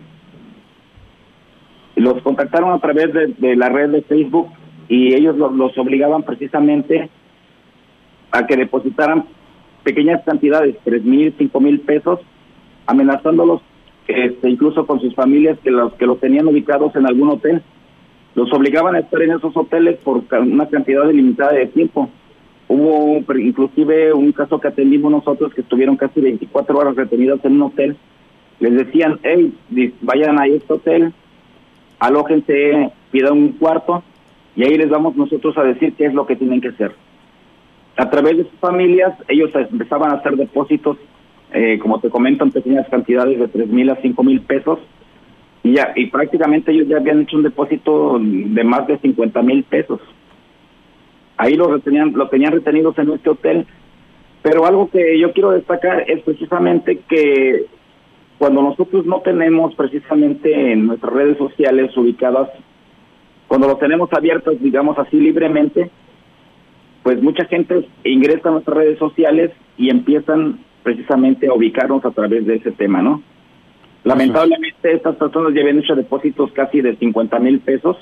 Los 1.97 2.23
contactaron 2.23 2.71
a 2.71 2.79
través 2.79 3.13
de, 3.13 3.57
la 3.57 3.69
red 3.69 3.91
de 3.91 4.03
Facebook 4.03 4.49
y 4.89 5.13
ellos 5.15 5.37
los, 5.37 5.77
obligaban 5.77 6.23
precisamente 6.23 7.11
a 8.31 8.47
que 8.47 8.57
depositaran 8.57 9.25
pequeñas 9.83 10.23
cantidades, 10.25 10.77
tres 10.85 11.03
mil, 11.03 11.35
cinco 11.37 11.61
mil 11.61 11.81
pesos, 11.81 12.21
amenazándolos 12.87 13.61
este, 14.07 14.49
incluso 14.49 14.87
con 14.87 15.01
sus 15.01 15.15
familias 15.15 15.59
que 15.63 15.71
los 15.71 15.93
que 15.95 16.07
los 16.07 16.21
tenían 16.21 16.47
ubicados 16.47 16.95
en 16.95 17.07
algún 17.07 17.31
hotel 17.31 17.63
los 18.35 18.53
obligaban 18.53 18.95
a 18.95 19.01
estar 19.01 19.23
en 19.23 19.33
esos 19.33 19.57
hoteles 19.57 19.99
por 19.99 20.23
una 20.41 20.69
cantidad 20.69 21.07
delimitada 21.07 21.53
de 21.53 21.67
tiempo. 21.67 22.09
Hubo 22.69 23.23
inclusive 23.39 24.13
un 24.13 24.33
caso 24.33 24.59
que 24.59 24.69
atendimos 24.69 25.13
nosotros 25.13 25.53
que 25.53 25.61
estuvieron 25.61 25.97
casi 25.97 26.21
24 26.21 26.79
horas 26.79 26.97
retenidos 26.97 27.45
en 27.45 27.53
un 27.53 27.63
hotel. 27.63 27.97
Les 28.61 28.75
decían, 28.75 29.19
hey, 29.23 29.53
vayan 30.01 30.41
a 30.41 30.47
este 30.47 30.73
hotel, 30.73 31.13
alójense, 31.99 32.91
pidan 33.11 33.33
un 33.33 33.53
cuarto 33.53 34.03
y 34.57 34.65
ahí 34.65 34.77
les 34.77 34.89
vamos 34.89 35.17
nosotros 35.17 35.57
a 35.59 35.65
decir 35.65 35.95
qué 35.95 36.07
es 36.07 36.15
lo 36.15 36.27
que 36.27 36.37
tienen 36.37 36.61
que 36.61 36.69
hacer. 36.69 36.93
A 37.97 38.09
través 38.09 38.39
de 38.39 38.45
sus 38.45 38.59
familias, 38.59 39.13
ellos 39.29 39.51
empezaban 39.55 40.11
a 40.13 40.15
hacer 40.15 40.37
depósitos 40.37 40.97
eh, 41.55 41.79
como 41.79 42.01
te 42.01 42.09
comento, 42.09 42.45
en 42.45 42.51
pequeñas 42.51 42.89
cantidades 42.89 43.39
de 43.39 43.49
tres 43.49 43.69
mil 43.69 43.91
a 43.91 43.97
cinco 43.97 44.23
mil 44.23 44.41
pesos. 44.41 44.79
Y, 45.63 45.75
ya, 45.75 45.93
y 45.95 46.07
prácticamente 46.07 46.73
ellos 46.73 46.89
ya 46.89 46.97
habían 46.97 47.23
hecho 47.23 47.37
un 47.37 47.45
depósito 47.45 48.19
de 48.21 48.65
más 48.65 48.87
de 48.87 48.99
50 48.99 49.43
mil 49.43 49.63
pesos. 49.65 50.01
Ahí 51.37 51.55
lo, 51.55 51.73
retenían, 51.73 52.13
lo 52.15 52.29
tenían 52.29 52.53
retenidos 52.53 52.99
en 52.99 53.11
este 53.13 53.31
hotel. 53.31 53.67
Pero 54.43 54.67
algo 54.67 54.91
que 54.91 55.19
yo 55.19 55.33
quiero 55.33 55.53
destacar 55.53 56.05
es 56.11 56.21
precisamente 56.23 56.99
que 57.09 57.67
cuando 58.39 58.61
nosotros 58.61 59.07
no 59.07 59.21
tenemos 59.21 59.73
precisamente 59.77 60.73
en 60.73 60.89
nuestras 60.89 61.13
redes 61.13 61.39
sociales 61.39 61.97
ubicadas, 61.97 62.49
cuando 63.47 63.69
lo 63.69 63.77
tenemos 63.77 64.13
abiertas, 64.13 64.61
digamos 64.61 64.99
así, 64.99 65.17
libremente, 65.17 65.91
pues 67.05 67.23
mucha 67.23 67.45
gente 67.45 67.87
ingresa 68.03 68.49
a 68.49 68.53
nuestras 68.53 68.79
redes 68.79 68.99
sociales 68.99 69.53
y 69.77 69.91
empiezan 69.91 70.59
precisamente 70.83 71.47
a 71.47 71.55
ubicarnos 71.55 72.05
a 72.05 72.11
través 72.11 72.47
de 72.47 72.57
ese 72.57 72.73
tema, 72.73 73.01
¿no? 73.01 73.23
Lamentablemente 74.05 74.93
estas 74.93 75.17
personas 75.17 75.55
ya 75.55 75.61
habían 75.61 75.79
hecho 75.79 75.95
depósitos 75.95 76.51
casi 76.53 76.81
de 76.81 76.97
50 76.97 77.39
mil 77.39 77.61
pesos 77.61 77.97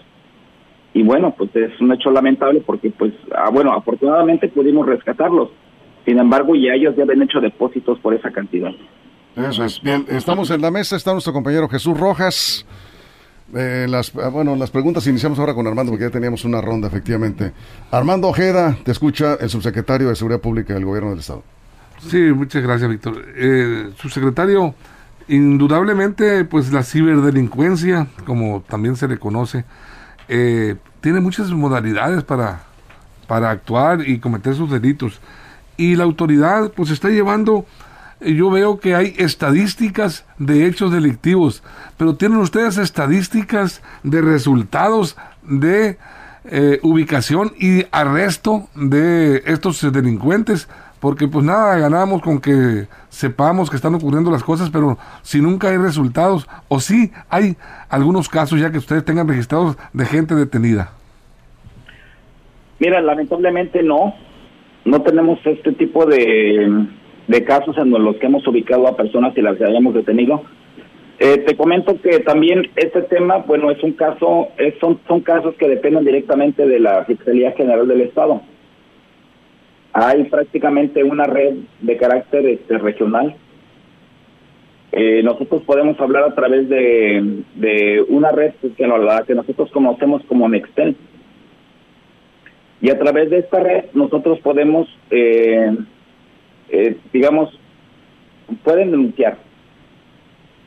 y 0.92 1.02
bueno, 1.02 1.34
pues 1.36 1.54
es 1.54 1.78
un 1.80 1.92
hecho 1.92 2.10
lamentable 2.10 2.62
porque 2.64 2.90
pues, 2.90 3.12
ah, 3.34 3.50
bueno, 3.52 3.72
afortunadamente 3.72 4.48
pudimos 4.48 4.86
rescatarlos. 4.86 5.50
Sin 6.04 6.18
embargo, 6.18 6.54
ya 6.54 6.74
ellos 6.74 6.96
ya 6.96 7.04
habían 7.04 7.22
hecho 7.22 7.40
depósitos 7.40 7.98
por 8.00 8.14
esa 8.14 8.30
cantidad. 8.30 8.70
Eso 9.36 9.64
es. 9.64 9.80
Bien, 9.82 10.04
estamos 10.08 10.50
en 10.50 10.60
la 10.60 10.70
mesa, 10.70 10.96
está 10.96 11.12
nuestro 11.12 11.32
compañero 11.32 11.68
Jesús 11.68 11.98
Rojas. 11.98 12.66
Eh, 13.54 13.86
las, 13.88 14.16
ah, 14.16 14.28
bueno, 14.28 14.56
las 14.56 14.70
preguntas 14.70 15.06
iniciamos 15.06 15.38
ahora 15.38 15.54
con 15.54 15.66
Armando, 15.66 15.92
porque 15.92 16.04
ya 16.04 16.10
teníamos 16.10 16.44
una 16.44 16.60
ronda, 16.60 16.88
efectivamente. 16.88 17.52
Armando 17.90 18.28
Ojeda, 18.28 18.76
te 18.84 18.92
escucha 18.92 19.34
el 19.40 19.48
subsecretario 19.48 20.08
de 20.08 20.16
Seguridad 20.16 20.40
Pública 20.40 20.74
del 20.74 20.84
Gobierno 20.84 21.10
del 21.10 21.20
Estado. 21.20 21.42
Sí, 21.98 22.18
muchas 22.34 22.62
gracias, 22.62 22.88
Víctor. 22.88 23.24
Eh, 23.36 23.90
subsecretario, 23.96 24.74
indudablemente, 25.30 26.44
pues 26.44 26.72
la 26.72 26.82
ciberdelincuencia, 26.82 28.08
como 28.26 28.62
también 28.68 28.96
se 28.96 29.08
le 29.08 29.18
conoce, 29.18 29.64
eh, 30.28 30.76
tiene 31.00 31.20
muchas 31.20 31.50
modalidades 31.50 32.24
para, 32.24 32.62
para 33.26 33.50
actuar 33.50 34.06
y 34.06 34.18
cometer 34.18 34.54
sus 34.54 34.70
delitos. 34.70 35.20
Y 35.76 35.96
la 35.96 36.04
autoridad, 36.04 36.72
pues 36.72 36.90
está 36.90 37.08
llevando 37.08 37.64
yo 38.20 38.50
veo 38.50 38.80
que 38.80 38.94
hay 38.94 39.14
estadísticas 39.16 40.24
de 40.38 40.66
hechos 40.66 40.92
delictivos, 40.92 41.62
pero 41.96 42.16
¿tienen 42.16 42.38
ustedes 42.38 42.76
estadísticas 42.76 43.80
de 44.02 44.20
resultados 44.20 45.16
de 45.42 45.98
eh, 46.44 46.80
ubicación 46.82 47.52
y 47.58 47.86
arresto 47.90 48.68
de 48.74 49.42
estos 49.46 49.80
delincuentes? 49.92 50.68
Porque 51.00 51.26
pues 51.26 51.44
nada 51.44 51.78
ganamos 51.78 52.22
con 52.22 52.40
que 52.40 52.86
sepamos 53.08 53.70
que 53.70 53.76
están 53.76 53.94
ocurriendo 53.94 54.30
las 54.30 54.44
cosas, 54.44 54.70
pero 54.70 54.98
si 55.22 55.40
nunca 55.40 55.68
hay 55.68 55.78
resultados, 55.78 56.46
o 56.68 56.78
sí 56.78 57.10
hay 57.28 57.56
algunos 57.88 58.28
casos 58.28 58.60
ya 58.60 58.70
que 58.70 58.78
ustedes 58.78 59.04
tengan 59.04 59.26
registrados 59.26 59.76
de 59.92 60.04
gente 60.04 60.34
detenida. 60.34 60.92
Mira, 62.78 63.00
lamentablemente 63.00 63.82
no, 63.82 64.14
no 64.84 65.02
tenemos 65.02 65.38
este 65.44 65.72
tipo 65.72 66.06
de 66.06 66.88
de 67.30 67.44
casos 67.44 67.78
en 67.78 67.90
los 67.90 68.16
que 68.16 68.26
hemos 68.26 68.44
ubicado 68.48 68.88
a 68.88 68.96
personas 68.96 69.38
y 69.38 69.40
las 69.40 69.60
hayamos 69.60 69.94
detenido. 69.94 70.42
Eh, 71.20 71.38
te 71.46 71.56
comento 71.56 72.00
que 72.02 72.18
también 72.18 72.68
este 72.74 73.02
tema, 73.02 73.38
bueno, 73.46 73.70
es 73.70 73.80
un 73.84 73.92
caso, 73.92 74.48
son, 74.80 74.98
son 75.06 75.20
casos 75.20 75.54
que 75.54 75.68
dependen 75.68 76.04
directamente 76.04 76.66
de 76.66 76.80
la 76.80 77.04
Fiscalía 77.04 77.52
General 77.52 77.86
del 77.86 78.00
Estado. 78.00 78.42
Hay 79.92 80.24
prácticamente 80.24 81.02
una 81.02 81.24
red 81.24 81.54
de 81.80 81.96
carácter 81.96 82.46
este, 82.46 82.78
regional. 82.78 83.34
Eh, 84.92 85.22
nosotros 85.22 85.62
podemos 85.62 85.98
hablar 86.00 86.24
a 86.24 86.34
través 86.34 86.68
de, 86.68 87.42
de 87.54 88.04
una 88.08 88.32
red 88.32 88.52
que, 88.60 88.70
que 88.72 89.34
nosotros 89.34 89.70
conocemos 89.72 90.22
como 90.26 90.48
Nextel. 90.48 90.96
Y 92.80 92.90
a 92.90 92.98
través 92.98 93.30
de 93.30 93.38
esta 93.38 93.60
red 93.60 93.84
nosotros 93.92 94.38
podemos 94.40 94.88
eh, 95.10 95.76
eh, 96.70 96.96
digamos, 97.12 97.50
pueden 98.62 98.92
denunciar. 98.92 99.38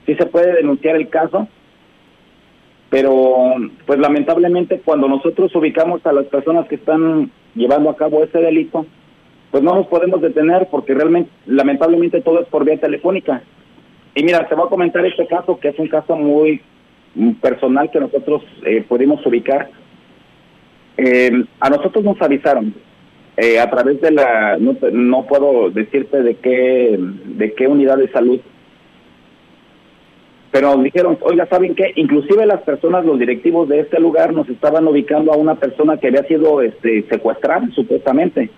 Sí 0.05 0.15
se 0.15 0.25
puede 0.25 0.53
denunciar 0.53 0.95
el 0.97 1.07
caso, 1.09 1.47
pero 2.89 3.55
pues 3.85 3.99
lamentablemente 3.99 4.81
cuando 4.83 5.07
nosotros 5.07 5.55
ubicamos 5.55 6.05
a 6.05 6.11
las 6.11 6.25
personas 6.25 6.67
que 6.67 6.75
están 6.75 7.31
llevando 7.55 7.89
a 7.89 7.95
cabo 7.95 8.23
ese 8.23 8.39
delito, 8.39 8.85
pues 9.53 9.63
no 9.63 9.75
nos 9.75 9.85
podemos 9.85 10.19
detener 10.19 10.67
porque 10.71 10.95
realmente, 10.95 11.29
lamentablemente 11.45 12.21
todo 12.21 12.41
es 12.41 12.47
por 12.47 12.65
vía 12.65 12.79
telefónica. 12.79 13.43
Y 14.15 14.23
mira, 14.23 14.49
te 14.49 14.55
voy 14.55 14.65
a 14.65 14.69
comentar 14.71 15.05
este 15.05 15.27
caso 15.27 15.59
que 15.59 15.67
es 15.67 15.77
un 15.77 15.89
caso 15.89 16.15
muy 16.15 16.59
personal 17.39 17.91
que 17.91 17.99
nosotros 17.99 18.41
eh, 18.65 18.83
pudimos 18.89 19.23
ubicar. 19.27 19.69
Eh, 20.97 21.45
a 21.59 21.69
nosotros 21.69 22.03
nos 22.03 22.19
avisaron 22.19 22.73
eh, 23.37 23.59
a 23.59 23.69
través 23.69 24.01
de 24.01 24.09
la 24.09 24.57
no, 24.57 25.27
puedo 25.27 25.69
decirte 25.69 26.23
de 26.23 26.33
qué 26.37 26.97
de 26.99 27.53
qué 27.53 27.67
unidad 27.67 27.97
de 27.97 28.11
salud 28.11 28.39
pero 30.51 30.77
dijeron 30.77 31.17
oiga 31.21 31.47
saben 31.47 31.73
qué 31.73 31.93
inclusive 31.95 32.45
las 32.45 32.61
personas 32.61 33.05
los 33.05 33.17
directivos 33.17 33.67
de 33.69 33.79
este 33.79 33.99
lugar 33.99 34.33
nos 34.33 34.47
estaban 34.49 34.87
ubicando 34.87 35.33
a 35.33 35.37
una 35.37 35.55
persona 35.55 35.97
que 35.97 36.09
había 36.09 36.23
sido 36.27 36.61
este 36.61 37.07
secuestrada 37.09 37.67
supuestamente 37.73 38.51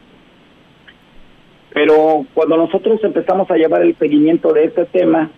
pero 1.75 2.25
cuando 2.33 2.55
nosotros 2.55 3.03
empezamos 3.03 3.51
a 3.51 3.57
llevar 3.57 3.81
el 3.81 3.97
seguimiento 3.97 4.53
de 4.53 4.63
este 4.63 4.85
tema 4.85 5.29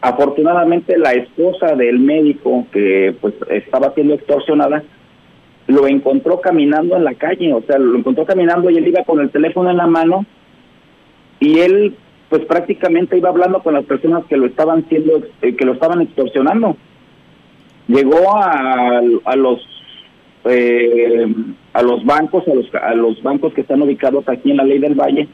afortunadamente 0.00 0.96
la 0.96 1.12
esposa 1.12 1.76
del 1.76 1.98
médico 1.98 2.66
que 2.72 3.14
pues 3.20 3.34
estaba 3.50 3.92
siendo 3.92 4.14
extorsionada 4.14 4.82
lo 5.66 5.86
encontró 5.86 6.40
caminando 6.40 6.96
en 6.96 7.04
la 7.04 7.12
calle, 7.14 7.52
o 7.52 7.60
sea, 7.60 7.76
lo 7.76 7.98
encontró 7.98 8.24
caminando 8.24 8.70
y 8.70 8.78
él 8.78 8.88
iba 8.88 9.04
con 9.04 9.20
el 9.20 9.28
teléfono 9.28 9.70
en 9.70 9.76
la 9.76 9.86
mano 9.86 10.24
y 11.40 11.58
él 11.58 11.94
pues 12.30 12.46
prácticamente 12.46 13.18
iba 13.18 13.28
hablando 13.28 13.62
con 13.62 13.74
las 13.74 13.84
personas 13.84 14.24
que 14.30 14.38
lo 14.38 14.46
estaban 14.46 14.88
siendo 14.88 15.24
eh, 15.42 15.56
que 15.56 15.66
lo 15.66 15.74
estaban 15.74 16.00
extorsionando. 16.00 16.74
Llegó 17.86 18.34
a, 18.34 19.02
a 19.24 19.36
los 19.36 19.60
eh, 20.46 21.26
a 21.74 21.82
los 21.82 22.02
bancos, 22.06 22.48
a 22.48 22.54
los 22.54 22.74
a 22.74 22.94
los 22.94 23.22
bancos 23.22 23.52
que 23.52 23.60
están 23.60 23.82
ubicados 23.82 24.26
aquí 24.26 24.52
en 24.52 24.56
la 24.56 24.64
Ley 24.64 24.78
del 24.78 24.94
Valle 24.94 25.28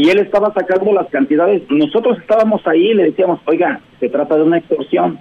y 0.00 0.10
él 0.10 0.18
estaba 0.18 0.52
sacando 0.54 0.92
las 0.92 1.08
cantidades. 1.08 1.62
Nosotros 1.68 2.18
estábamos 2.18 2.66
ahí 2.66 2.90
y 2.90 2.94
le 2.94 3.04
decíamos, 3.04 3.40
"Oiga, 3.44 3.80
se 3.98 4.08
trata 4.08 4.36
de 4.36 4.42
una 4.44 4.58
extorsión." 4.58 5.18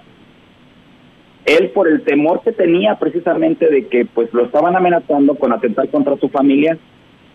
él 1.45 1.69
por 1.69 1.88
el 1.88 2.01
temor 2.03 2.41
que 2.43 2.51
tenía 2.51 2.95
precisamente 2.95 3.67
de 3.69 3.88
que 3.88 4.05
pues 4.05 4.31
lo 4.33 4.45
estaban 4.45 4.75
amenazando 4.75 5.36
con 5.36 5.51
atentar 5.51 5.89
contra 5.89 6.15
su 6.17 6.29
familia, 6.29 6.77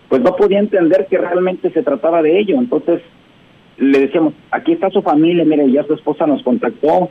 pues 0.08 0.22
no 0.22 0.36
podía 0.36 0.60
entender 0.60 1.06
que 1.10 1.18
realmente 1.18 1.70
se 1.70 1.82
trataba 1.82 2.22
de 2.22 2.38
ello. 2.38 2.56
Entonces 2.56 3.02
le 3.76 4.00
decíamos, 4.00 4.34
aquí 4.50 4.72
está 4.72 4.90
su 4.90 5.02
familia, 5.02 5.44
mire, 5.44 5.70
ya 5.70 5.84
su 5.84 5.94
esposa 5.94 6.26
nos 6.26 6.42
contactó. 6.42 7.08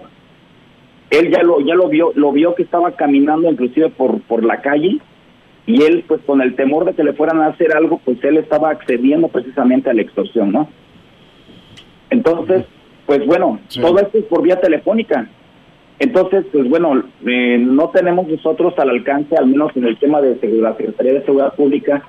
Él 1.09 1.29
ya 1.29 1.43
lo 1.43 1.59
ya 1.59 1.75
lo 1.75 1.89
vio, 1.89 2.11
lo 2.15 2.31
vio 2.31 2.55
que 2.55 2.63
estaba 2.63 2.91
caminando 2.91 3.51
inclusive 3.51 3.89
por 3.89 4.21
por 4.21 4.43
la 4.43 4.61
calle 4.61 4.99
y 5.65 5.81
él 5.83 6.03
pues 6.07 6.21
con 6.25 6.41
el 6.41 6.55
temor 6.55 6.85
de 6.85 6.93
que 6.93 7.03
le 7.03 7.13
fueran 7.13 7.41
a 7.41 7.47
hacer 7.47 7.75
algo, 7.75 8.01
pues 8.03 8.23
él 8.23 8.37
estaba 8.37 8.69
accediendo 8.69 9.27
precisamente 9.29 9.89
a 9.89 9.93
la 9.93 10.01
extorsión, 10.01 10.51
¿no? 10.51 10.67
Entonces, 12.09 12.65
pues 13.05 13.25
bueno, 13.25 13.59
todo 13.81 13.99
esto 13.99 14.17
es 14.17 14.25
por 14.25 14.41
vía 14.43 14.59
telefónica. 14.59 15.27
Entonces, 15.99 16.45
pues 16.51 16.69
bueno, 16.69 17.03
eh, 17.25 17.57
no 17.59 17.89
tenemos 17.89 18.27
nosotros 18.27 18.73
al 18.77 18.89
alcance, 18.89 19.35
al 19.37 19.47
menos 19.47 19.71
en 19.75 19.85
el 19.85 19.97
tema 19.97 20.21
de 20.21 20.37
seguridad, 20.39 20.75
Secretaría 20.75 21.13
de 21.13 21.25
Seguridad 21.25 21.53
Pública, 21.55 22.03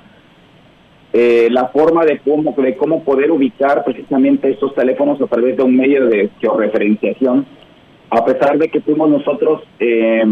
eh, 1.13 1.49
la 1.51 1.69
forma 1.69 2.05
de 2.05 2.19
cómo, 2.19 2.55
de 2.57 2.77
cómo 2.77 3.05
poder 3.05 3.31
ubicar 3.31 3.85
precisamente 3.85 4.51
estos 4.51 4.75
teléfonos 4.75 5.21
a 5.21 5.27
través 5.27 5.57
de 5.57 5.63
un 5.63 5.77
medio 5.77 6.07
de 6.07 6.29
georreferenciación, 6.41 7.47
a 8.11 8.25
pesar 8.25 8.59
de 8.59 8.69
que 8.69 8.81
fuimos 8.81 9.11
nosotros, 9.11 9.63
eh, 9.79 10.25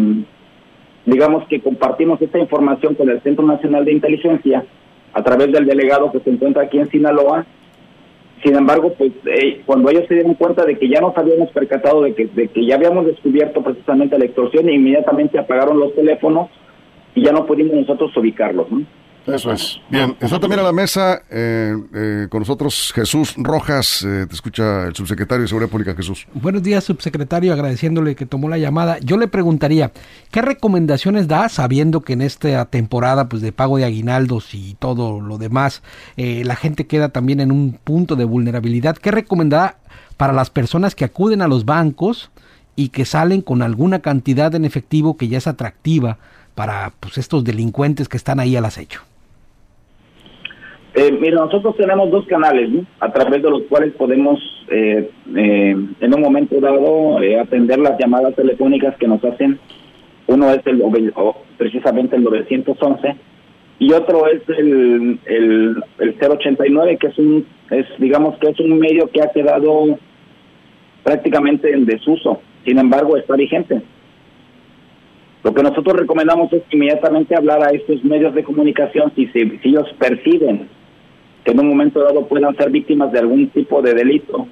digamos 1.05 1.47
que 1.49 1.61
compartimos 1.61 2.21
esta 2.23 2.39
información 2.39 2.95
con 2.95 3.09
el 3.11 3.21
Centro 3.23 3.45
Nacional 3.47 3.85
de 3.85 3.93
Inteligencia 3.93 4.65
a 5.13 5.23
través 5.23 5.53
del 5.53 5.67
delegado 5.67 6.11
que 6.13 6.21
se 6.21 6.31
encuentra 6.31 6.63
aquí 6.63 6.79
en 6.79 6.91
Sinaloa, 6.91 7.45
sin 8.43 8.57
embargo, 8.57 8.93
pues 8.99 9.13
eh, 9.27 9.63
cuando 9.65 9.89
ellos 9.91 10.05
se 10.09 10.15
dieron 10.15 10.35
cuenta 10.35 10.65
de 10.65 10.77
que 10.77 10.89
ya 10.89 11.01
nos 11.01 11.17
habíamos 11.17 11.51
percatado 11.51 12.03
de 12.03 12.15
que, 12.15 12.27
de 12.27 12.49
que 12.49 12.67
ya 12.67 12.75
habíamos 12.75 13.07
descubierto 13.07 13.63
precisamente 13.63 14.19
la 14.19 14.25
extorsión, 14.25 14.69
inmediatamente 14.69 15.39
apagaron 15.39 15.79
los 15.79 15.95
teléfonos 15.95 16.51
y 17.15 17.23
ya 17.23 17.31
no 17.31 17.47
pudimos 17.47 17.75
nosotros 17.75 18.17
ubicarlos. 18.17 18.67
Eso 19.26 19.52
es. 19.52 19.79
Bien, 19.88 20.17
está 20.21 20.41
también 20.41 20.61
a 20.61 20.64
la 20.64 20.73
mesa 20.73 21.23
eh, 21.31 21.76
eh, 21.95 22.26
con 22.29 22.41
nosotros 22.41 22.93
Jesús 22.93 23.35
Rojas. 23.37 24.02
Eh, 24.02 24.26
te 24.29 24.35
escucha 24.35 24.88
el 24.88 24.97
subsecretario 24.97 25.43
de 25.43 25.49
Seguridad 25.49 25.71
Pública, 25.71 25.95
Jesús. 25.95 26.26
Buenos 26.35 26.62
días, 26.62 26.83
subsecretario, 26.83 27.52
agradeciéndole 27.52 28.17
que 28.17 28.26
tomó 28.26 28.49
la 28.49 28.59
llamada. 28.59 28.99
Yo 28.99 29.17
le 29.17 29.29
preguntaría, 29.29 29.93
¿qué 30.33 30.43
recomendaciones 30.43 31.29
da, 31.29 31.49
sabiendo 31.49 32.00
que 32.00 32.14
en 32.14 32.23
esta 32.23 32.64
temporada 32.64 33.29
pues, 33.29 33.43
de 33.43 33.52
pago 33.52 33.76
de 33.76 33.85
aguinaldos 33.85 34.55
y 34.55 34.75
todo 34.75 35.21
lo 35.21 35.38
demás, 35.38 35.83
la 36.17 36.57
gente 36.57 36.87
queda 36.87 37.11
también 37.11 37.41
en 37.41 37.52
un 37.52 37.79
punto 37.85 38.17
de 38.17 38.25
vulnerabilidad? 38.25 38.97
¿Qué 38.97 39.12
recomendará 39.12 39.76
para 40.17 40.33
las 40.33 40.50
personas 40.50 40.95
que 40.97 41.05
acuden 41.05 41.43
a 41.43 41.49
los 41.49 41.64
bancos 41.64 42.31
y 42.75 42.88
que 42.88 43.05
salen 43.05 43.41
con 43.41 43.62
alguna 43.62 44.00
cantidad 44.00 44.52
en 44.55 44.64
efectivo 44.64 45.17
que 45.17 45.29
ya 45.29 45.38
es 45.38 45.47
atractiva 45.47 46.19
para 46.55 46.93
pues, 46.99 47.19
estos 47.19 47.45
delincuentes 47.45 48.09
que 48.09 48.17
están 48.17 48.41
ahí 48.41 48.57
al 48.57 48.64
acecho? 48.64 49.02
Eh, 50.95 51.11
mira, 51.19 51.37
nosotros 51.37 51.75
tenemos 51.77 52.11
dos 52.11 52.27
canales 52.27 52.69
a 53.01 53.11
través 53.11 53.43
de 53.43 53.49
los 53.49 53.63
cuales 53.63 53.95
podemos 53.95 54.39
eh, 54.69 55.11
eh, 55.35 55.77
en 56.01 56.15
un 56.15 56.21
momento 56.21 56.61
dado 56.61 57.17
atender 57.41 57.79
las 57.79 57.99
llamadas 57.99 58.35
telefónicas 58.35 58.95
que 58.97 59.09
nos 59.09 59.25
hacen. 59.25 59.59
Uno 60.27 60.51
es 60.51 60.61
el 60.67 60.83
precisamente 61.57 62.17
el 62.17 62.25
911 62.25 63.17
y 63.79 63.93
otro 63.93 64.27
es 64.27 64.43
el, 64.51 65.19
el, 65.25 65.83
el 65.99 66.17
089 66.21 66.99
que 66.99 67.07
es 67.07 67.19
un 67.19 67.47
es 67.71 67.87
digamos 67.99 68.39
que 68.39 68.51
es 68.51 68.61
un 68.61 68.79
medio 68.79 69.09
que 69.09 69.23
ha 69.23 69.33
quedado 69.33 69.99
prácticamente 71.03 71.73
en 71.73 71.87
desuso. 71.87 72.43
Sin 72.67 72.79
embargo, 72.79 73.17
está 73.17 73.35
vigente. 73.35 73.81
Lo 75.43 75.53
que 75.55 75.63
nosotros 75.63 75.97
recomendamos 75.97 76.53
es 76.53 76.63
inmediatamente 76.71 77.35
hablar 77.35 77.65
a 77.65 77.71
estos 77.71 78.05
medios 78.05 78.35
de 78.35 78.45
comunicación 78.45 79.11
si, 79.17 79.27
si 79.27 79.59
ellos 79.65 79.89
perciben 79.99 80.69
que 81.45 81.51
en 81.53 81.61
un 81.61 81.69
momento 81.69 82.03
dado 82.03 82.27
puedan 82.27 82.57
ser 82.57 82.71
víctimas 82.71 83.13
de 83.13 83.19
algún 83.19 83.49
tipo 83.49 83.83
de 83.83 83.95
delito. 83.95 84.47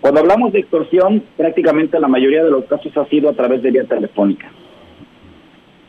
Cuando 0.00 0.20
hablamos 0.20 0.52
de 0.52 0.60
extorsión, 0.60 1.22
prácticamente 1.36 1.98
la 1.98 2.08
mayoría 2.08 2.44
de 2.44 2.50
los 2.50 2.64
casos 2.66 2.96
ha 2.96 3.06
sido 3.06 3.28
a 3.28 3.32
través 3.32 3.62
de 3.62 3.70
vía 3.70 3.84
telefónica. 3.84 4.50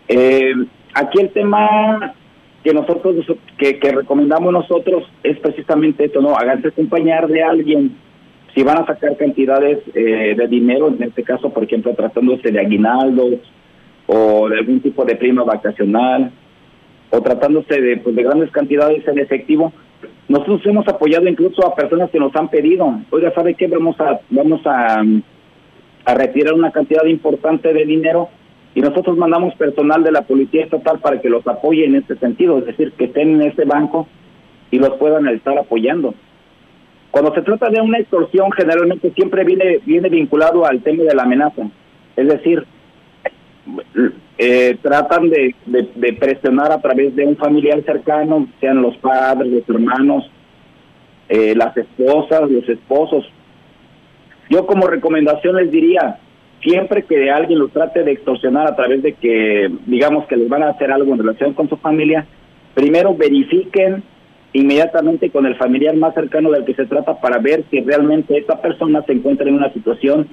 Eh, 0.08 0.54
aquí 0.94 1.22
el 1.22 1.30
tema 1.30 2.16
que 2.64 2.74
nosotros 2.74 3.26
que, 3.58 3.80
recomendamos 3.92 4.52
nosotros 4.52 5.04
es 5.24 5.38
precisamente 5.40 6.06
esto, 6.06 6.22
no, 6.22 6.36
háganse 6.36 6.70
acompañar 6.70 7.28
de 7.28 7.44
alguien 7.44 7.96
si 8.56 8.64
van 8.64 8.80
a 8.80 8.86
sacar 8.86 9.16
cantidades 9.16 9.80
eh, 9.94 10.34
de 10.36 10.48
dinero, 10.48 10.88
en 10.88 11.04
este 11.04 11.24
caso, 11.24 11.52
por 11.52 11.64
ejemplo, 11.64 11.94
tratándose 11.94 12.52
de 12.52 12.60
aguinaldos 12.60 13.36
o 14.08 14.50
de 14.50 14.58
algún 14.58 14.82
tipo 14.82 15.06
de 15.06 15.16
prima 15.16 15.44
vacacional 15.44 16.32
o 17.12 17.22
tratándose 17.22 17.80
de, 17.80 17.98
pues, 17.98 18.16
de 18.16 18.24
grandes 18.24 18.52
cantidades 18.52 19.08
en 19.08 19.20
efectivo, 19.20 19.72
nosotros 20.30 20.62
hemos 20.66 20.88
apoyado 20.88 21.28
incluso 21.28 21.66
a 21.66 21.76
personas 21.76 22.12
que 22.12 22.20
nos 22.20 22.34
han 22.36 22.50
pedido, 22.50 23.00
oiga, 23.10 23.34
¿sabe 23.34 23.56
qué? 23.56 23.68
Vamos 23.68 24.00
a, 24.00 24.20
vamos 24.30 24.62
a, 24.64 25.04
retirar 26.16 26.54
una 26.54 26.72
cantidad 26.72 27.04
importante 27.06 27.74
de 27.74 27.86
dinero 27.86 28.30
y 28.74 28.82
nosotros 28.82 29.18
mandamos 29.18 29.54
personal 29.56 30.04
de 30.04 30.12
la 30.12 30.22
Policía 30.22 30.64
Estatal 30.64 31.00
para 31.00 31.20
que 31.20 31.30
los 31.30 31.46
apoye 31.48 31.86
en 31.86 31.96
este 31.96 32.16
sentido, 32.18 32.60
es 32.60 32.66
decir, 32.66 32.94
que 32.94 33.06
estén 33.06 33.36
en 33.36 33.42
ese 33.44 33.66
banco 33.66 34.08
y 34.72 34.78
los 34.78 34.92
puedan 34.98 35.28
estar 35.28 35.58
apoyando. 35.58 36.14
Cuando 37.12 37.34
se 37.34 37.42
trata 37.42 37.70
de 37.70 37.82
una 37.82 37.98
extorsión, 37.98 38.52
generalmente 38.52 39.12
siempre 39.12 39.44
viene, 39.44 39.80
viene 39.84 40.10
vinculado 40.10 40.66
al 40.66 40.82
tema 40.82 41.04
de 41.04 41.16
la 41.16 41.24
amenaza. 41.24 41.64
Es 42.16 42.28
decir, 42.28 42.66
eh, 44.38 44.78
tratan 44.82 45.30
de, 45.30 45.56
presionar 46.20 46.72
a 46.72 46.82
través 46.82 47.16
de 47.16 47.26
un 47.26 47.36
familiar 47.36 47.84
cercano, 47.84 48.48
sean 48.60 48.82
los 48.82 48.96
padres, 48.98 49.52
los 49.52 49.70
hermanos, 49.70 50.30
eh, 51.28 51.54
las 51.56 51.76
esposas, 51.76 52.50
los 52.50 52.68
esposos. 52.68 53.26
Yo 54.50 54.66
como 54.66 54.88
recomendación 54.88 55.58
les 55.58 55.72
diría, 55.72 56.20
siempre 56.62 57.04
que 57.04 57.30
alguien 57.30 57.60
los 57.60 57.72
trate 57.72 58.04
de 58.04 58.14
extorsionar 58.14 58.68
a 58.68 58.76
través 58.76 59.04
de 59.04 59.14
que, 59.14 59.72
digamos 59.86 60.26
que 60.28 60.38
les 60.38 60.50
van 60.50 60.64
a 60.64 60.70
hacer 60.70 60.92
algo 60.92 61.14
en 61.14 61.20
relación 61.20 61.54
con 61.54 61.70
su 61.70 61.78
familia, 61.78 62.26
primero 62.74 63.16
verifiquen 63.16 64.04
inmediatamente 64.54 65.30
con 65.30 65.46
el 65.46 65.56
familiar 65.56 65.96
más 65.96 66.14
cercano 66.16 66.50
del 66.50 66.66
que 66.66 66.74
se 66.74 66.86
trata 66.86 67.20
para 67.20 67.38
ver 67.38 67.66
si 67.70 67.82
realmente 67.82 68.38
esta 68.38 68.62
persona 68.62 69.04
se 69.04 69.14
encuentra 69.14 69.48
en 69.48 69.56
una 69.56 69.72
situación 69.72 70.28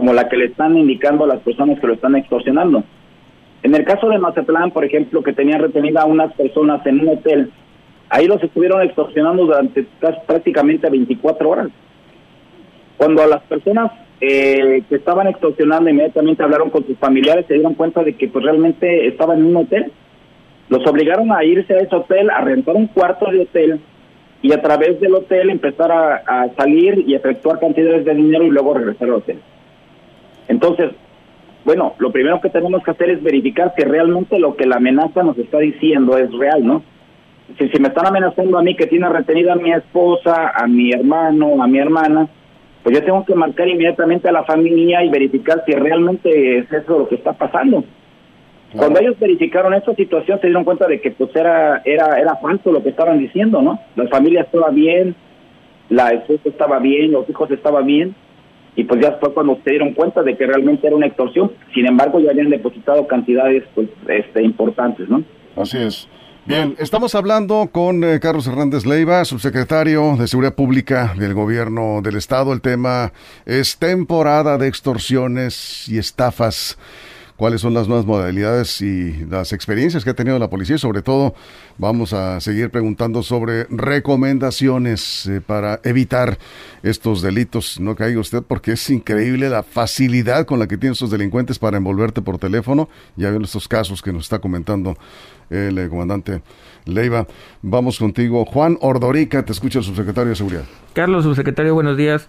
como 0.00 0.14
la 0.14 0.30
que 0.30 0.38
le 0.38 0.46
están 0.46 0.78
indicando 0.78 1.24
a 1.24 1.26
las 1.26 1.40
personas 1.40 1.78
que 1.78 1.86
lo 1.86 1.92
están 1.92 2.16
extorsionando. 2.16 2.82
En 3.62 3.74
el 3.74 3.84
caso 3.84 4.08
de 4.08 4.16
Mazatlán, 4.16 4.70
por 4.70 4.82
ejemplo, 4.82 5.22
que 5.22 5.34
tenían 5.34 5.60
retenida 5.60 6.00
a 6.00 6.06
unas 6.06 6.32
personas 6.32 6.80
en 6.86 7.00
un 7.00 7.18
hotel, 7.18 7.50
ahí 8.08 8.26
los 8.26 8.42
estuvieron 8.42 8.80
extorsionando 8.80 9.44
durante 9.44 9.86
prácticamente 10.26 10.88
24 10.88 11.50
horas. 11.50 11.68
Cuando 12.96 13.22
a 13.22 13.26
las 13.26 13.42
personas 13.42 13.92
eh, 14.22 14.84
que 14.88 14.94
estaban 14.94 15.26
extorsionando 15.26 15.90
inmediatamente 15.90 16.42
hablaron 16.42 16.70
con 16.70 16.86
sus 16.86 16.96
familiares, 16.96 17.44
se 17.46 17.52
dieron 17.52 17.74
cuenta 17.74 18.02
de 18.02 18.14
que 18.14 18.26
pues 18.26 18.42
realmente 18.42 19.06
estaban 19.06 19.40
en 19.40 19.48
un 19.48 19.56
hotel. 19.58 19.92
Los 20.70 20.86
obligaron 20.86 21.30
a 21.30 21.44
irse 21.44 21.74
a 21.74 21.80
ese 21.80 21.94
hotel, 21.94 22.30
a 22.30 22.40
rentar 22.40 22.74
un 22.74 22.86
cuarto 22.86 23.30
de 23.30 23.40
hotel 23.40 23.80
y 24.40 24.50
a 24.54 24.62
través 24.62 24.98
del 24.98 25.14
hotel 25.14 25.50
empezar 25.50 25.92
a, 25.92 26.22
a 26.26 26.48
salir 26.56 27.04
y 27.06 27.14
efectuar 27.14 27.60
cantidades 27.60 28.06
de 28.06 28.14
dinero 28.14 28.44
y 28.44 28.50
luego 28.50 28.72
regresar 28.72 29.06
al 29.06 29.16
hotel. 29.16 29.40
Entonces, 30.50 30.90
bueno, 31.64 31.94
lo 31.98 32.10
primero 32.10 32.40
que 32.40 32.50
tenemos 32.50 32.82
que 32.82 32.90
hacer 32.90 33.08
es 33.10 33.22
verificar 33.22 33.72
que 33.76 33.84
realmente 33.84 34.36
lo 34.40 34.56
que 34.56 34.66
la 34.66 34.76
amenaza 34.76 35.22
nos 35.22 35.38
está 35.38 35.60
diciendo 35.60 36.18
es 36.18 36.32
real, 36.32 36.66
¿no? 36.66 36.82
Si, 37.56 37.68
si 37.68 37.80
me 37.80 37.88
están 37.88 38.08
amenazando 38.08 38.58
a 38.58 38.62
mí 38.62 38.74
que 38.74 38.88
tiene 38.88 39.08
retenida 39.08 39.52
a 39.52 39.56
mi 39.56 39.70
esposa, 39.72 40.50
a 40.52 40.66
mi 40.66 40.90
hermano, 40.90 41.62
a 41.62 41.68
mi 41.68 41.78
hermana, 41.78 42.28
pues 42.82 42.98
yo 42.98 43.04
tengo 43.04 43.24
que 43.24 43.34
marcar 43.36 43.68
inmediatamente 43.68 44.28
a 44.28 44.32
la 44.32 44.42
familia 44.42 45.04
y 45.04 45.10
verificar 45.10 45.62
si 45.64 45.72
realmente 45.72 46.58
es 46.58 46.72
eso 46.72 46.98
lo 46.98 47.08
que 47.08 47.14
está 47.14 47.32
pasando. 47.32 47.84
Cuando 48.76 48.98
ellos 48.98 49.18
verificaron 49.20 49.74
esta 49.74 49.94
situación 49.94 50.40
se 50.40 50.48
dieron 50.48 50.64
cuenta 50.64 50.88
de 50.88 51.00
que 51.00 51.12
pues 51.12 51.34
era 51.34 51.82
era 51.84 52.20
era 52.20 52.36
falso 52.36 52.72
lo 52.72 52.82
que 52.82 52.88
estaban 52.88 53.18
diciendo, 53.18 53.62
¿no? 53.62 53.78
La 53.94 54.08
familia 54.08 54.42
estaba 54.42 54.70
bien, 54.70 55.14
la 55.90 56.10
esposa 56.10 56.48
estaba 56.48 56.80
bien, 56.80 57.12
los 57.12 57.28
hijos 57.28 57.50
estaban 57.52 57.86
bien, 57.86 58.14
y 58.76 58.84
pues 58.84 59.00
ya 59.00 59.18
fue 59.20 59.32
cuando 59.34 59.58
se 59.64 59.70
dieron 59.70 59.94
cuenta 59.94 60.22
de 60.22 60.36
que 60.36 60.46
realmente 60.46 60.86
era 60.86 60.96
una 60.96 61.06
extorsión. 61.06 61.52
Sin 61.74 61.86
embargo, 61.86 62.20
ya 62.20 62.30
habían 62.30 62.50
depositado 62.50 63.06
cantidades 63.06 63.64
pues 63.74 63.88
este, 64.08 64.42
importantes, 64.42 65.08
¿no? 65.08 65.22
Así 65.56 65.78
es. 65.78 66.08
Bien, 66.46 66.74
estamos 66.78 67.14
hablando 67.14 67.68
con 67.70 68.02
eh, 68.02 68.18
Carlos 68.18 68.46
Hernández 68.46 68.86
Leiva, 68.86 69.24
subsecretario 69.24 70.16
de 70.16 70.26
Seguridad 70.26 70.54
Pública 70.54 71.14
del 71.16 71.34
Gobierno 71.34 72.00
del 72.02 72.16
Estado. 72.16 72.52
El 72.52 72.62
tema 72.62 73.12
es 73.44 73.78
temporada 73.78 74.56
de 74.56 74.66
extorsiones 74.66 75.86
y 75.88 75.98
estafas 75.98 76.78
cuáles 77.40 77.62
son 77.62 77.72
las 77.72 77.88
nuevas 77.88 78.04
modalidades 78.04 78.82
y 78.82 79.24
las 79.24 79.54
experiencias 79.54 80.04
que 80.04 80.10
ha 80.10 80.14
tenido 80.14 80.38
la 80.38 80.50
policía 80.50 80.76
y 80.76 80.78
sobre 80.78 81.00
todo 81.00 81.34
vamos 81.78 82.12
a 82.12 82.38
seguir 82.38 82.68
preguntando 82.68 83.22
sobre 83.22 83.64
recomendaciones 83.70 85.24
eh, 85.26 85.40
para 85.40 85.80
evitar 85.84 86.36
estos 86.82 87.22
delitos. 87.22 87.80
No 87.80 87.96
caiga 87.96 88.20
usted 88.20 88.42
porque 88.46 88.72
es 88.72 88.90
increíble 88.90 89.48
la 89.48 89.62
facilidad 89.62 90.44
con 90.44 90.58
la 90.58 90.66
que 90.66 90.76
tienen 90.76 90.92
estos 90.92 91.10
delincuentes 91.10 91.58
para 91.58 91.78
envolverte 91.78 92.20
por 92.20 92.36
teléfono. 92.36 92.90
Ya 93.16 93.30
ven 93.30 93.42
estos 93.42 93.68
casos 93.68 94.02
que 94.02 94.12
nos 94.12 94.24
está 94.24 94.38
comentando 94.38 94.98
el 95.48 95.78
eh, 95.78 95.88
comandante 95.88 96.42
Leiva. 96.84 97.26
Vamos 97.62 97.98
contigo. 97.98 98.44
Juan 98.44 98.76
Ordorica, 98.82 99.42
te 99.46 99.52
escucha 99.52 99.78
el 99.78 99.86
subsecretario 99.86 100.28
de 100.28 100.36
Seguridad. 100.36 100.64
Carlos, 100.92 101.24
subsecretario, 101.24 101.72
buenos 101.72 101.96
días. 101.96 102.28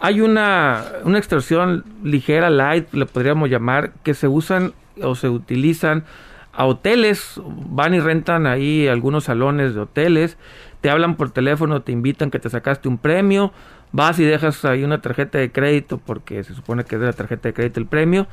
Hay 0.00 0.20
una, 0.20 0.84
una 1.04 1.18
extorsión 1.18 1.84
ligera, 2.02 2.48
light, 2.48 2.92
le 2.92 3.06
podríamos 3.06 3.50
llamar, 3.50 3.92
que 4.02 4.14
se 4.14 4.28
usan 4.28 4.72
o 5.02 5.14
se 5.14 5.28
utilizan 5.28 6.04
a 6.52 6.64
hoteles, 6.64 7.40
van 7.44 7.94
y 7.94 8.00
rentan 8.00 8.46
ahí 8.46 8.88
algunos 8.88 9.24
salones 9.24 9.74
de 9.74 9.80
hoteles, 9.80 10.36
te 10.80 10.90
hablan 10.90 11.16
por 11.16 11.30
teléfono, 11.30 11.82
te 11.82 11.92
invitan 11.92 12.30
que 12.30 12.38
te 12.38 12.50
sacaste 12.50 12.88
un 12.88 12.98
premio, 12.98 13.52
vas 13.92 14.18
y 14.18 14.24
dejas 14.24 14.64
ahí 14.64 14.84
una 14.84 15.00
tarjeta 15.00 15.38
de 15.38 15.52
crédito 15.52 15.98
porque 15.98 16.42
se 16.44 16.54
supone 16.54 16.84
que 16.84 16.96
es 16.96 17.00
de 17.00 17.06
la 17.06 17.12
tarjeta 17.12 17.48
de 17.48 17.54
crédito 17.54 17.80
el 17.80 17.86
premio 17.86 18.26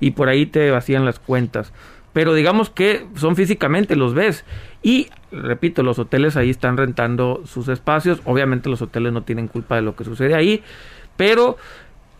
y 0.00 0.12
por 0.12 0.28
ahí 0.28 0.46
te 0.46 0.70
vacían 0.70 1.04
las 1.04 1.18
cuentas. 1.18 1.72
Pero 2.12 2.32
digamos 2.32 2.70
que 2.70 3.06
son 3.16 3.34
físicamente, 3.34 3.96
los 3.96 4.14
ves. 4.14 4.44
Y, 4.82 5.08
repito, 5.32 5.82
los 5.82 5.98
hoteles 5.98 6.36
ahí 6.36 6.48
están 6.48 6.76
rentando 6.76 7.42
sus 7.44 7.66
espacios. 7.66 8.22
Obviamente 8.24 8.68
los 8.68 8.80
hoteles 8.82 9.12
no 9.12 9.24
tienen 9.24 9.48
culpa 9.48 9.74
de 9.74 9.82
lo 9.82 9.96
que 9.96 10.04
sucede 10.04 10.36
ahí. 10.36 10.62
Pero, 11.16 11.56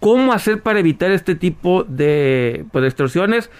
¿cómo 0.00 0.32
hacer 0.32 0.62
para 0.62 0.78
evitar 0.80 1.10
este 1.10 1.34
tipo 1.34 1.84
de, 1.84 2.64
pues, 2.72 2.84
extorsiones? 2.84 3.50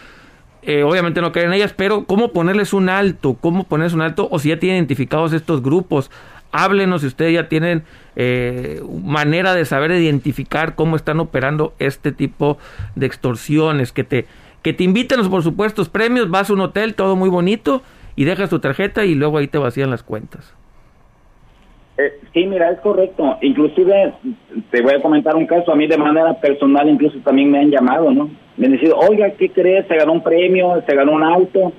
Eh, 0.63 0.83
obviamente 0.83 1.21
no 1.21 1.31
caer 1.31 1.47
en 1.47 1.53
ellas, 1.53 1.75
pero 1.77 2.05
¿cómo 2.05 2.33
ponerles 2.33 2.73
un 2.73 2.89
alto? 2.89 3.37
¿Cómo 3.39 3.65
ponerles 3.65 3.93
un 3.93 4.01
alto? 4.01 4.29
O 4.31 4.39
si 4.39 4.49
ya 4.49 4.59
tienen 4.59 4.79
identificados 4.79 5.35
estos 5.35 5.63
grupos, 5.63 6.11
háblenos 6.53 7.03
si 7.03 7.09
ustedes 7.09 7.35
ya 7.35 7.49
tienen 7.49 7.83
eh, 8.17 8.81
manera 9.03 9.55
de 9.55 9.65
saber 9.67 9.91
identificar 9.91 10.75
cómo 10.75 10.97
están 10.97 11.21
operando 11.21 11.75
este 11.79 12.13
tipo 12.13 12.57
de 12.95 13.07
extorsiones, 13.07 13.93
que 13.93 14.05
te, 14.05 14.27
que 14.63 14.73
te 14.73 14.85
inviten, 14.85 15.29
por 15.29 15.43
supuesto, 15.43 15.85
premios, 15.85 16.31
vas 16.31 16.49
a 16.49 16.55
un 16.55 16.61
hotel, 16.61 16.95
todo 16.95 17.17
muy 17.17 17.29
bonito, 17.29 17.83
y 18.17 18.25
dejas 18.25 18.49
tu 18.49 18.61
tarjeta 18.61 19.05
y 19.05 19.15
luego 19.15 19.39
ahí 19.39 19.49
te 19.49 19.59
vacían 19.59 19.91
las 19.91 20.03
cuentas. 20.03 20.55
Eh, 21.99 22.21
sí, 22.33 22.47
mira, 22.47 22.71
es 22.71 22.81
correcto. 22.81 23.37
Inclusive, 23.43 24.15
te 24.71 24.83
voy 24.83 24.95
a 24.95 25.03
comentar 25.03 25.35
un 25.37 25.47
caso, 25.47 25.73
a 25.73 25.77
mí 25.77 25.87
de 25.87 25.97
manera 25.97 26.35
personal 26.35 26.89
incluso 26.89 27.19
también 27.19 27.51
me 27.51 27.59
han 27.61 27.71
llamado, 27.71 28.11
¿no? 28.11 28.31
Me 28.57 28.67
han 28.67 28.73
dicho, 28.73 28.97
oiga, 28.97 29.31
¿qué 29.31 29.51
crees? 29.51 29.87
Se 29.87 29.97
ganó 29.97 30.13
un 30.13 30.23
premio, 30.23 30.83
se 30.87 30.95
ganó 30.95 31.13
un 31.13 31.23
auto. 31.23 31.73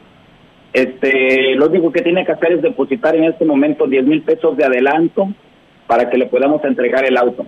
Este, 0.74 1.56
lo 1.56 1.68
único 1.68 1.92
que 1.92 2.02
tiene 2.02 2.26
que 2.26 2.34
hacer 2.34 2.54
es 2.54 2.62
depositar 2.62 3.16
en 3.16 3.26
este 3.26 3.46
momento 3.46 3.88
10 3.88 4.06
mil 4.06 4.22
pesos 4.24 4.58
de 4.58 4.66
adelanto 4.66 5.30
para 5.88 6.10
que 6.10 6.18
le 6.18 6.26
podamos 6.26 6.64
entregar 6.66 7.06
el 7.06 7.18
auto. 7.18 7.46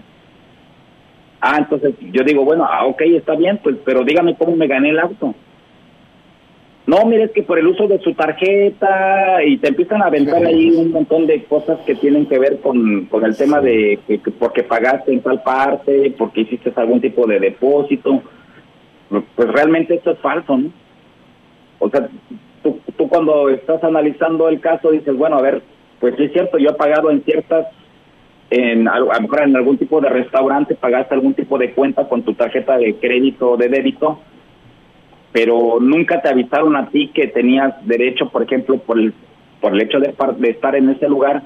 Ah, 1.42 1.58
entonces 1.60 1.94
yo 2.00 2.24
digo, 2.24 2.44
bueno, 2.46 2.66
ah, 2.70 2.86
ok, 2.86 3.02
está 3.02 3.36
bien, 3.36 3.60
pues, 3.62 3.76
pero 3.86 4.04
dígame 4.04 4.36
cómo 4.36 4.56
me 4.56 4.68
gané 4.68 4.90
el 4.90 5.00
auto. 5.00 5.36
No, 6.88 7.06
mire, 7.06 7.24
es 7.24 7.32
que 7.32 7.44
por 7.44 7.60
el 7.60 7.68
uso 7.68 7.86
de 7.90 8.00
su 8.00 8.14
tarjeta 8.14 9.44
y 9.44 9.58
te 9.58 9.68
empiezan 9.68 10.02
a 10.02 10.06
aventar 10.06 10.46
ahí 10.46 10.72
un 10.72 10.92
montón 10.94 11.28
de 11.28 11.44
cosas 11.44 11.78
que 11.86 11.96
tienen 11.96 12.28
que 12.28 12.40
ver 12.40 12.62
con, 12.62 13.08
con 13.08 13.26
el 13.26 13.36
tema 13.36 13.60
de 13.60 14.00
que, 14.08 14.20
porque 14.40 14.64
pagaste 14.64 15.12
en 15.12 15.20
tal 15.20 15.44
parte, 15.44 16.16
porque 16.18 16.42
hiciste 16.42 16.72
algún 16.78 17.02
tipo 17.02 17.28
de 17.28 17.42
depósito. 17.42 18.22
Pues 19.10 19.52
realmente 19.52 19.96
esto 19.96 20.12
es 20.12 20.20
falso, 20.20 20.58
¿no? 20.58 20.72
O 21.80 21.90
sea, 21.90 22.08
tú, 22.64 22.80
tú 22.96 23.10
cuando 23.10 23.50
estás 23.50 23.84
analizando 23.84 24.48
el 24.48 24.62
caso 24.62 24.92
dices, 24.92 25.14
bueno, 25.18 25.36
a 25.36 25.42
ver, 25.42 25.62
pues 26.00 26.16
sí 26.16 26.24
es 26.24 26.32
cierto, 26.32 26.58
yo 26.58 26.70
he 26.70 26.74
pagado 26.74 27.12
en 27.12 27.22
ciertas, 27.24 27.68
en, 28.50 28.88
a 28.88 29.00
lo 29.00 29.08
mejor 29.08 29.42
en 29.42 29.58
algún 29.58 29.78
tipo 29.78 30.00
de 30.00 30.08
restaurante 30.08 30.74
pagaste 30.76 31.16
algún 31.16 31.34
tipo 31.34 31.58
de 31.58 31.74
cuenta 31.74 32.08
con 32.08 32.24
tu 32.24 32.34
tarjeta 32.34 32.78
de 32.78 32.96
crédito 32.96 33.52
o 33.52 33.58
de 33.58 33.68
débito, 33.68 34.22
pero 35.38 35.78
nunca 35.80 36.20
te 36.20 36.30
avisaron 36.30 36.76
a 36.76 36.90
ti 36.90 37.12
que 37.14 37.28
tenías 37.28 37.72
derecho, 37.86 38.28
por 38.30 38.42
ejemplo, 38.42 38.80
por 38.80 38.98
el, 38.98 39.14
por 39.62 39.72
el 39.72 39.82
hecho 39.82 40.00
de, 40.00 40.12
de 40.40 40.50
estar 40.50 40.76
en 40.76 40.90
ese 40.90 41.08
lugar, 41.08 41.44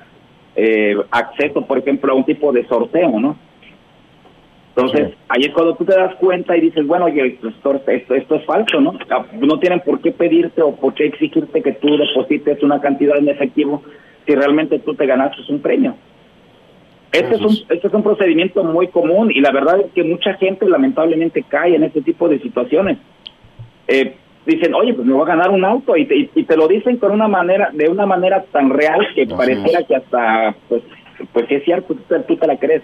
eh, 0.56 0.96
acceso, 1.12 1.66
por 1.66 1.78
ejemplo, 1.78 2.14
a 2.14 2.16
un 2.16 2.24
tipo 2.24 2.54
de 2.54 2.66
sorteo, 2.68 3.20
¿no? 3.20 3.36
Entonces, 4.70 5.14
ahí 5.28 5.42
es 5.42 5.52
cuando 5.52 5.76
tú 5.76 5.84
te 5.84 5.94
das 5.94 6.16
cuenta 6.16 6.56
y 6.56 6.62
dices, 6.62 6.88
bueno, 6.88 7.04
oye, 7.08 7.38
esto, 7.44 7.50
esto, 7.50 8.16
esto 8.16 8.36
es 8.36 8.46
falso, 8.46 8.80
¿no? 8.80 8.94
No 9.34 9.60
tienen 9.60 9.82
por 9.82 10.00
qué 10.00 10.14
pedirte 10.14 10.62
o 10.62 10.74
por 10.74 10.94
qué 10.94 11.08
exigirte 11.08 11.62
que 11.62 11.74
tú 11.74 11.98
deposites 11.98 12.64
una 12.64 12.80
cantidad 12.80 13.18
en 13.18 13.28
efectivo 13.28 13.84
si 14.26 14.34
realmente 14.34 14.80
tú 14.80 14.94
te 14.94 15.06
ganaste 15.06 15.42
un 15.50 15.60
premio. 15.60 15.96
Este 17.12 17.36
es 17.36 17.42
un, 17.42 17.52
este 17.68 17.88
es 17.88 17.94
un 17.94 18.04
procedimiento 18.04 18.64
muy 18.64 18.88
común 18.88 19.32
y 19.36 19.42
la 19.42 19.52
verdad 19.52 19.82
es 19.82 19.92
que 19.92 20.06
mucha 20.06 20.36
gente 20.36 20.66
lamentablemente 20.66 21.44
cae 21.44 21.76
en 21.76 21.84
este 21.84 22.02
tipo 22.02 22.30
de 22.30 22.40
situaciones 22.40 22.98
eh, 23.92 24.16
dicen, 24.46 24.74
oye, 24.74 24.94
pues 24.94 25.06
me 25.06 25.14
voy 25.14 25.24
a 25.24 25.36
ganar 25.36 25.50
un 25.50 25.66
auto 25.66 25.96
y 25.96 26.06
te, 26.06 26.30
y, 26.34 26.44
te 26.44 26.58
lo 26.58 26.68
dicen 26.68 26.98
con 26.98 27.12
una 27.12 27.28
manera, 27.28 27.70
de 27.74 27.90
una 27.90 28.06
manera 28.06 28.44
tan 28.52 28.70
real 28.70 29.06
que 29.14 29.28
pareciera 29.28 29.84
que 29.84 29.96
hasta, 29.96 30.56
pues, 30.70 30.82
pues 31.34 31.46
es 31.50 31.64
cierto, 31.64 31.96
tú, 32.28 32.38
te 32.38 32.48
la 32.48 32.58
crees. 32.58 32.84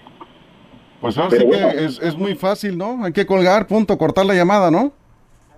Pues 1.00 1.16
ahora 1.16 1.36
sí 1.36 1.48
que 1.48 1.84
es, 1.84 2.00
es, 2.00 2.16
muy 2.16 2.34
fácil, 2.34 2.76
¿no? 2.76 3.04
Hay 3.04 3.12
que 3.12 3.26
colgar, 3.26 3.66
punto, 3.66 3.96
cortar 3.96 4.26
la 4.26 4.34
llamada, 4.34 4.70
¿no? 4.70 4.92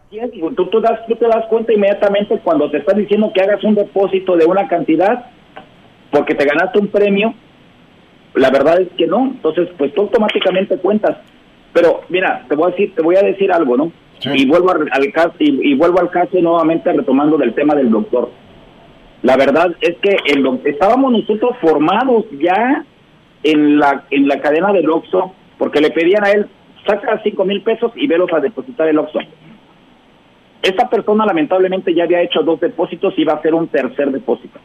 Así 0.07 0.19
es, 0.19 0.31
tú, 0.57 0.67
tú, 0.67 0.81
das, 0.81 1.07
tú 1.07 1.17
te 1.17 1.27
das 1.27 1.47
cuenta 1.47 1.73
inmediatamente 1.73 2.39
cuando 2.45 2.71
te 2.71 2.79
están 2.79 2.99
diciendo 2.99 3.31
que 3.35 3.41
hagas 3.41 3.63
un 3.65 3.75
depósito 3.75 4.37
de 4.37 4.45
una 4.45 4.69
cantidad 4.69 5.27
porque 6.11 6.35
te 6.35 6.45
ganaste 6.45 6.79
un 6.79 6.89
premio, 6.89 7.35
la 8.35 8.51
verdad 8.51 8.81
es 8.81 8.89
que 8.97 9.07
no, 9.07 9.27
entonces 9.27 9.69
pues 9.79 9.95
tú 9.95 10.03
automáticamente 10.03 10.77
cuentas. 10.79 11.17
Pero 11.73 12.03
mira, 12.09 12.45
te 12.49 12.57
voy 12.57 12.69
a 12.69 12.71
decir, 12.73 12.95
te 12.95 13.03
voy 13.03 13.17
a 13.17 13.23
decir 13.23 13.53
algo, 13.53 13.77
¿no? 13.77 13.93
Y 14.23 14.47
vuelvo 14.47 14.71
al, 14.71 15.13
caso 15.13 15.35
y, 15.39 15.75
vuelvo 15.75 16.01
al 16.01 16.11
caso 16.11 16.39
nuevamente 16.41 16.93
retomando 16.93 17.39
del 17.39 17.55
tema 17.55 17.75
del 17.75 17.91
doctor. 17.91 18.31
La 19.23 19.37
verdad 19.37 19.75
es 19.81 19.97
que 19.99 20.17
el, 20.27 20.61
estábamos 20.65 21.13
nosotros 21.13 21.57
formados 21.61 22.25
ya 22.39 22.85
en 23.43 23.79
la 23.79 24.05
en 24.11 24.29
la 24.29 24.41
cadena 24.41 24.73
del 24.73 24.91
Oxxo 24.91 25.33
porque 25.59 25.81
le 25.81 25.91
pedían 25.91 26.25
a 26.25 26.31
él 26.33 26.47
saca 26.87 27.21
cinco 27.23 27.45
mil 27.45 27.63
pesos 27.63 27.93
y 27.95 28.07
velos 28.07 28.33
a 28.33 28.41
depositar 28.41 28.89
el 28.89 28.99
Oxxo. 28.99 29.21
Esta 30.63 30.89
persona 30.91 31.25
lamentablemente 31.25 31.95
ya 31.95 32.05
había 32.05 32.21
hecho 32.21 32.43
dos 32.43 32.61
depósitos 32.61 33.15
y 33.17 33.23
iba 33.23 33.33
a 33.33 33.37
hacer 33.37 33.55
un 33.55 33.69
tercer 33.69 34.11
depósito. 34.11 34.59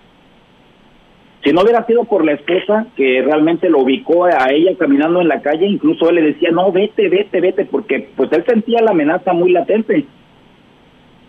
Si 1.45 1.53
no 1.53 1.61
hubiera 1.61 1.85
sido 1.85 2.05
por 2.05 2.25
la 2.25 2.31
esposa 2.31 2.87
que 2.97 3.21
realmente 3.21 3.69
lo 3.69 3.81
ubicó 3.81 4.25
a 4.25 4.47
ella 4.51 4.71
caminando 4.79 5.21
en 5.21 5.27
la 5.27 5.43
calle, 5.43 5.67
incluso 5.67 6.09
él 6.09 6.15
le 6.15 6.21
decía, 6.23 6.49
no, 6.49 6.71
vete, 6.71 7.07
vete, 7.07 7.39
vete, 7.39 7.65
porque 7.65 8.09
pues 8.15 8.31
él 8.31 8.43
sentía 8.47 8.81
la 8.81 8.91
amenaza 8.91 9.31
muy 9.31 9.51
latente. 9.51 10.07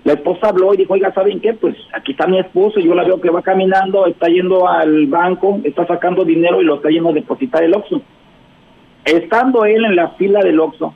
La 0.04 0.14
esposa 0.14 0.48
habló 0.48 0.72
y 0.72 0.78
dijo, 0.78 0.94
oiga, 0.94 1.12
¿saben 1.12 1.38
qué? 1.40 1.52
Pues 1.52 1.76
aquí 1.92 2.12
está 2.12 2.26
mi 2.26 2.38
esposo, 2.38 2.80
yo 2.80 2.94
la 2.94 3.04
veo 3.04 3.20
que 3.20 3.28
va 3.28 3.42
caminando, 3.42 4.06
está 4.06 4.28
yendo 4.28 4.66
al 4.66 5.06
banco, 5.06 5.60
está 5.64 5.86
sacando 5.86 6.24
dinero 6.24 6.62
y 6.62 6.64
lo 6.64 6.76
está 6.76 6.88
yendo 6.88 7.10
a 7.10 7.12
depositar 7.12 7.62
el 7.62 7.74
Oxxo. 7.74 8.00
Estando 9.04 9.66
él 9.66 9.84
en 9.84 9.96
la 9.96 10.10
fila 10.12 10.40
del 10.40 10.58
Oxxo, 10.60 10.94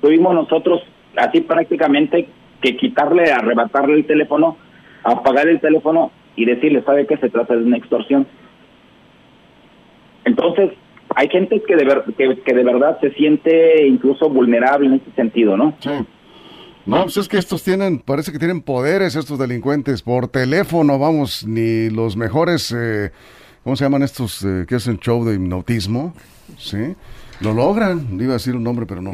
tuvimos 0.00 0.32
nosotros 0.32 0.80
así 1.16 1.40
prácticamente 1.40 2.28
que 2.62 2.76
quitarle, 2.76 3.32
arrebatarle 3.32 3.94
el 3.94 4.06
teléfono, 4.06 4.58
apagar 5.02 5.48
el 5.48 5.58
teléfono 5.58 6.12
y 6.36 6.44
decirle, 6.44 6.82
¿sabe 6.82 7.08
qué? 7.08 7.16
Se 7.16 7.30
trata 7.30 7.56
de 7.56 7.64
una 7.64 7.76
extorsión. 7.76 8.28
Entonces, 10.24 10.70
hay 11.16 11.28
gente 11.28 11.62
que 11.66 11.76
de, 11.76 11.84
ver, 11.84 12.04
que, 12.16 12.54
de 12.54 12.64
verdad 12.64 12.98
se 13.00 13.12
siente 13.12 13.86
incluso 13.86 14.28
vulnerable 14.28 14.86
en 14.86 14.94
ese 14.94 15.10
sentido, 15.16 15.56
¿no? 15.56 15.74
Sí. 15.80 15.90
No, 16.86 17.02
pues 17.02 17.16
es 17.18 17.28
que 17.28 17.38
estos 17.38 17.62
tienen, 17.62 17.98
parece 17.98 18.32
que 18.32 18.38
tienen 18.38 18.62
poderes 18.62 19.14
estos 19.14 19.38
delincuentes 19.38 20.02
por 20.02 20.28
teléfono, 20.28 20.98
vamos, 20.98 21.46
ni 21.46 21.90
los 21.90 22.16
mejores, 22.16 22.74
eh, 22.76 23.12
¿cómo 23.62 23.76
se 23.76 23.84
llaman 23.84 24.02
estos 24.02 24.42
eh, 24.44 24.64
que 24.66 24.76
hacen 24.76 24.98
show 24.98 25.24
de 25.24 25.34
hipnotismo? 25.34 26.14
Sí, 26.56 26.96
lo 27.40 27.54
logran, 27.54 28.18
iba 28.20 28.30
a 28.30 28.34
decir 28.34 28.54
un 28.54 28.62
nombre, 28.62 28.86
pero 28.86 29.00
no. 29.00 29.12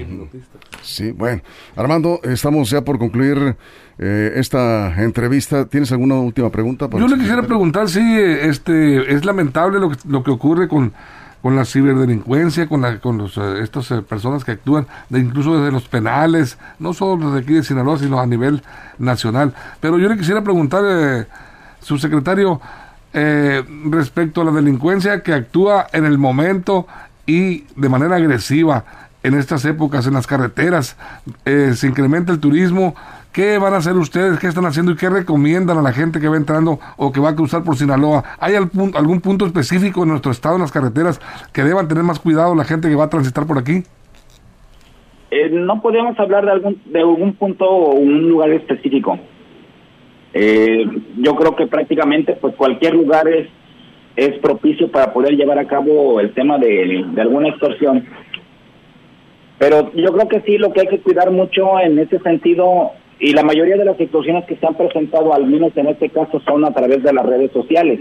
Sí, 0.83 1.13
bueno, 1.13 1.43
Armando, 1.77 2.21
estamos 2.25 2.69
ya 2.71 2.83
por 2.83 2.99
concluir 2.99 3.57
eh, 3.99 4.33
esta 4.37 5.03
entrevista. 5.03 5.67
¿Tienes 5.67 5.93
alguna 5.93 6.17
última 6.17 6.51
pregunta? 6.51 6.89
Yo 6.93 7.07
le 7.07 7.17
quisiera 7.17 7.43
preguntar, 7.43 7.89
sí, 7.89 8.03
este, 8.19 9.15
es 9.15 9.25
lamentable 9.25 9.79
lo 9.79 9.91
que, 9.91 9.97
lo 10.09 10.25
que 10.25 10.31
ocurre 10.33 10.67
con, 10.67 10.93
con 11.41 11.55
la 11.55 11.65
ciberdelincuencia, 11.65 12.69
con, 12.69 12.83
la, 12.83 12.99
con 12.99 13.19
los, 13.19 13.37
eh, 13.37 13.63
estas 13.63 13.91
eh, 13.93 14.03
personas 14.03 14.45
que 14.45 14.53
actúan, 14.53 14.87
de, 15.09 15.21
incluso 15.21 15.59
desde 15.59 15.71
los 15.71 15.89
penales, 15.89 16.59
no 16.81 16.93
solo 16.93 17.33
de 17.33 17.41
aquí 17.41 17.55
de 17.55 17.63
Sinaloa, 17.63 17.99
sino 17.99 18.21
a 18.21 18.27
nivel 18.27 18.63
nacional. 18.99 19.55
Pero 19.81 19.99
yo 19.99 20.09
le 20.09 20.17
quisiera 20.17 20.43
preguntar, 20.43 21.29
subsecretario, 21.81 22.61
respecto 23.89 24.43
a 24.43 24.45
la 24.45 24.51
delincuencia 24.51 25.23
que 25.23 25.33
actúa 25.33 25.87
en 25.95 26.05
el 26.05 26.19
momento 26.19 26.87
y 27.27 27.65
de 27.77 27.89
manera 27.89 28.17
agresiva 28.17 28.85
en 29.23 29.35
estas 29.35 29.65
épocas 29.65 30.07
en 30.07 30.15
las 30.15 30.27
carreteras, 30.27 30.97
se 31.45 31.87
incrementa 31.87 32.33
el 32.33 32.39
turismo, 32.39 32.95
¿Qué 33.37 33.59
van 33.59 33.75
a 33.75 33.77
hacer 33.77 33.93
ustedes? 33.97 34.39
¿Qué 34.39 34.47
están 34.47 34.65
haciendo 34.65 34.93
y 34.93 34.97
qué 34.97 35.11
recomiendan 35.11 35.77
a 35.77 35.83
la 35.83 35.93
gente 35.93 36.21
que 36.21 36.27
va 36.27 36.39
entrando 36.39 36.79
o 36.97 37.13
que 37.13 37.21
va 37.21 37.29
a 37.29 37.37
cruzar 37.37 37.65
por 37.65 37.77
Sinaloa? 37.77 38.25
¿Hay 38.41 38.55
algún, 38.55 38.97
algún 38.97 39.21
punto 39.21 39.45
específico 39.45 40.05
en 40.05 40.09
nuestro 40.09 40.33
estado, 40.33 40.55
en 40.55 40.63
las 40.63 40.73
carreteras, 40.73 41.21
que 41.53 41.63
deban 41.63 41.87
tener 41.87 42.03
más 42.03 42.19
cuidado 42.19 42.55
la 42.55 42.65
gente 42.65 42.89
que 42.89 42.95
va 42.95 43.05
a 43.05 43.11
transitar 43.11 43.47
por 43.47 43.59
aquí? 43.59 43.83
Eh, 45.31 45.51
no 45.51 45.83
podemos 45.83 46.19
hablar 46.19 46.47
de 46.47 46.51
algún, 46.53 46.81
de 46.87 46.99
algún 46.99 47.35
punto 47.35 47.67
o 47.67 47.97
un 47.97 48.27
lugar 48.27 48.49
específico. 48.53 49.19
Eh, 50.33 50.87
yo 51.19 51.37
creo 51.37 51.55
que 51.57 51.67
prácticamente 51.67 52.39
pues 52.41 52.55
cualquier 52.57 52.95
lugar 52.95 53.29
es, 53.29 53.49
es 54.17 54.39
propicio 54.39 54.91
para 54.91 55.13
poder 55.13 55.37
llevar 55.37 55.59
a 55.59 55.67
cabo 55.67 56.21
el 56.21 56.33
tema 56.33 56.59
de, 56.59 57.05
de 57.13 57.21
alguna 57.21 57.49
extorsión. 57.49 58.05
Pero 59.59 59.93
yo 59.95 60.13
creo 60.13 60.29
que 60.29 60.41
sí, 60.43 60.59
lo 60.59 60.73
que 60.73 60.81
hay 60.81 60.89
que 60.89 61.01
cuidar 61.01 61.31
mucho 61.31 61.79
en 61.81 61.99
ese 61.99 62.19
sentido 62.21 62.93
y 63.19 63.33
la 63.33 63.43
mayoría 63.43 63.77
de 63.77 63.85
las 63.85 63.97
situaciones 63.97 64.45
que 64.45 64.57
se 64.57 64.67
han 64.67 64.75
presentado, 64.75 65.33
al 65.33 65.47
menos 65.47 65.75
en 65.77 65.87
este 65.87 66.11
caso, 66.11 66.41
son 66.41 66.65
a 66.65 66.73
través 66.73 67.03
de 67.03 67.13
las 67.13 67.25
redes 67.25 67.51
sociales. 67.53 68.01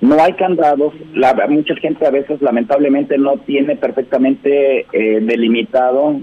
No 0.00 0.22
hay 0.22 0.34
candados, 0.34 0.92
la, 1.14 1.34
mucha 1.48 1.74
gente 1.76 2.06
a 2.06 2.10
veces 2.10 2.40
lamentablemente 2.42 3.16
no 3.16 3.38
tiene 3.38 3.76
perfectamente 3.76 4.86
eh, 4.92 5.20
delimitado, 5.22 6.20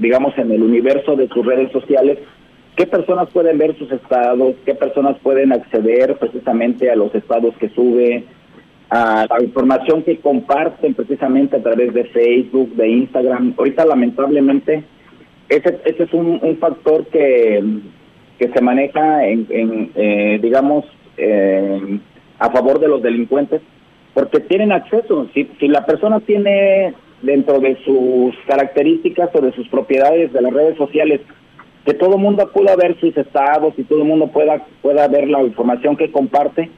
digamos, 0.00 0.38
en 0.38 0.52
el 0.52 0.62
universo 0.62 1.16
de 1.16 1.28
sus 1.28 1.44
redes 1.44 1.72
sociales, 1.72 2.18
qué 2.78 2.86
personas 2.86 3.28
pueden 3.30 3.58
ver 3.58 3.76
sus 3.76 3.90
estados, 3.90 4.54
qué 4.64 4.72
personas 4.72 5.16
pueden 5.20 5.52
acceder 5.52 6.16
precisamente 6.16 6.88
a 6.88 6.94
los 6.94 7.12
estados 7.12 7.52
que 7.56 7.68
sube, 7.70 8.22
a 8.88 9.26
la 9.28 9.42
información 9.42 10.04
que 10.04 10.18
comparten 10.18 10.94
precisamente 10.94 11.56
a 11.56 11.62
través 11.62 11.92
de 11.92 12.04
Facebook, 12.04 12.76
de 12.76 12.88
Instagram. 12.88 13.54
Ahorita 13.58 13.84
lamentablemente 13.84 14.84
ese, 15.48 15.80
ese 15.86 16.04
es 16.04 16.12
un, 16.14 16.38
un 16.40 16.56
factor 16.58 17.04
que, 17.06 17.60
que 18.38 18.48
se 18.48 18.60
maneja, 18.60 19.26
en, 19.26 19.48
en 19.50 19.90
eh, 19.96 20.38
digamos, 20.40 20.84
eh, 21.16 21.98
a 22.38 22.48
favor 22.50 22.78
de 22.78 22.86
los 22.86 23.02
delincuentes, 23.02 23.60
porque 24.14 24.38
tienen 24.38 24.70
acceso. 24.70 25.26
Si, 25.34 25.50
si 25.58 25.66
la 25.66 25.84
persona 25.84 26.20
tiene 26.20 26.94
dentro 27.22 27.58
de 27.58 27.76
sus 27.84 28.36
características 28.46 29.30
o 29.34 29.40
de 29.40 29.50
sus 29.50 29.66
propiedades 29.68 30.32
de 30.32 30.42
las 30.42 30.52
redes 30.52 30.76
sociales 30.76 31.20
que 31.88 31.94
todo 31.94 32.16
el 32.16 32.20
mundo 32.20 32.42
acuda 32.42 32.74
a 32.74 32.76
ver 32.76 33.00
sus 33.00 33.16
estados 33.16 33.72
y 33.78 33.82
todo 33.82 34.00
el 34.00 34.04
mundo 34.04 34.26
pueda, 34.26 34.62
pueda 34.82 35.08
ver 35.08 35.26
la 35.26 35.42
información 35.42 35.96
que 35.96 36.12
comparte. 36.12 36.68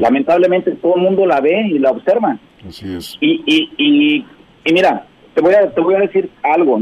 Lamentablemente 0.00 0.72
todo 0.72 0.96
el 0.96 1.02
mundo 1.02 1.24
la 1.26 1.40
ve 1.40 1.68
y 1.68 1.78
la 1.78 1.92
observa. 1.92 2.36
Así 2.68 2.92
es. 2.92 3.16
Y, 3.20 3.40
y, 3.46 3.70
y, 3.78 4.26
y 4.64 4.72
mira, 4.72 5.06
te 5.34 5.42
voy 5.42 5.54
a, 5.54 5.70
te 5.70 5.80
voy 5.80 5.94
a 5.94 6.00
decir 6.00 6.28
algo. 6.42 6.80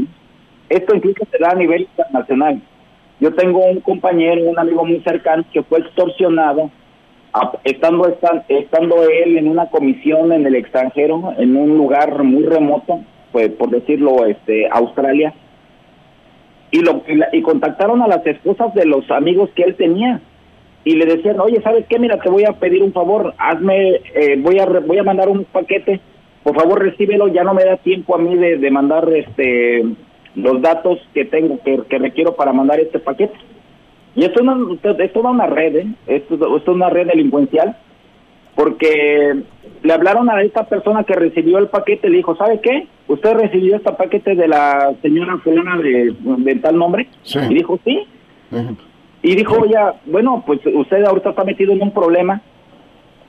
Esto 0.69 0.95
incluso 0.95 1.27
se 1.31 1.37
da 1.37 1.51
a 1.51 1.55
nivel 1.55 1.81
internacional. 1.81 2.59
Yo 3.19 3.31
tengo 3.35 3.63
un 3.63 3.79
compañero, 3.81 4.49
un 4.49 4.57
amigo 4.57 4.83
muy 4.83 4.99
cercano 5.01 5.45
que 5.53 5.61
fue 5.61 5.77
extorsionado 5.77 6.71
estando, 7.63 8.07
estando 8.47 9.03
él 9.03 9.37
en 9.37 9.47
una 9.47 9.67
comisión 9.67 10.31
en 10.31 10.47
el 10.47 10.55
extranjero, 10.55 11.31
en 11.37 11.55
un 11.55 11.77
lugar 11.77 12.23
muy 12.23 12.43
remoto, 12.43 13.01
pues 13.31 13.49
por 13.49 13.69
decirlo, 13.69 14.25
este, 14.25 14.67
Australia, 14.67 15.35
y, 16.71 16.79
lo, 16.81 17.03
y, 17.31 17.41
contactaron 17.41 18.01
a 18.01 18.07
las 18.07 18.25
esposas 18.25 18.73
de 18.73 18.85
los 18.85 19.09
amigos 19.11 19.49
que 19.55 19.63
él 19.63 19.75
tenía 19.75 20.21
y 20.83 20.95
le 20.95 21.05
decían, 21.05 21.39
oye, 21.39 21.61
¿sabes 21.61 21.85
qué? 21.89 21.99
Mira, 21.99 22.19
te 22.19 22.29
voy 22.29 22.45
a 22.45 22.53
pedir 22.53 22.83
un 22.83 22.93
favor, 22.93 23.33
hazme, 23.37 24.01
eh, 24.13 24.35
voy 24.37 24.59
a 24.59 24.65
voy 24.65 24.97
a 24.97 25.03
mandar 25.03 25.29
un 25.29 25.45
paquete, 25.45 25.99
por 26.43 26.55
favor 26.55 26.81
recíbelo, 26.81 27.27
ya 27.27 27.43
no 27.43 27.53
me 27.53 27.65
da 27.65 27.77
tiempo 27.77 28.15
a 28.15 28.19
mí 28.19 28.35
de, 28.35 28.57
de 28.57 28.71
mandar 28.71 29.09
este 29.13 29.83
los 30.35 30.61
datos 30.61 30.99
que 31.13 31.25
tengo, 31.25 31.59
que, 31.63 31.81
que 31.89 31.97
requiero 31.97 32.35
para 32.35 32.53
mandar 32.53 32.79
este 32.79 32.99
paquete. 32.99 33.35
Y 34.15 34.23
esto, 34.23 34.41
es 34.97 35.13
toda 35.13 35.31
una 35.31 35.45
red, 35.45 35.75
¿eh? 35.75 35.87
esto, 36.07 36.57
es 36.57 36.67
una 36.67 36.89
red 36.89 37.07
delincuencial, 37.07 37.77
porque 38.57 39.43
le 39.83 39.93
hablaron 39.93 40.31
a 40.31 40.41
esta 40.41 40.63
persona 40.63 41.03
que 41.03 41.13
recibió 41.13 41.59
el 41.59 41.67
paquete, 41.67 42.09
le 42.09 42.17
dijo, 42.17 42.35
¿sabe 42.35 42.59
qué? 42.59 42.87
¿Usted 43.07 43.35
recibió 43.35 43.75
este 43.75 43.91
paquete 43.91 44.33
de 44.33 44.47
la 44.47 44.93
señora 45.03 45.37
fulana 45.37 45.77
de, 45.77 46.55
tal 46.55 46.75
nombre? 46.75 47.07
Y 47.23 47.53
dijo, 47.53 47.79
sí. 47.85 48.07
Y 49.21 49.35
dijo, 49.35 49.63
ya, 49.67 49.93
bueno, 50.07 50.43
pues 50.45 50.59
usted 50.65 51.05
ahorita 51.05 51.29
está 51.29 51.43
metido 51.43 51.71
en 51.71 51.83
un 51.83 51.91
problema, 51.91 52.41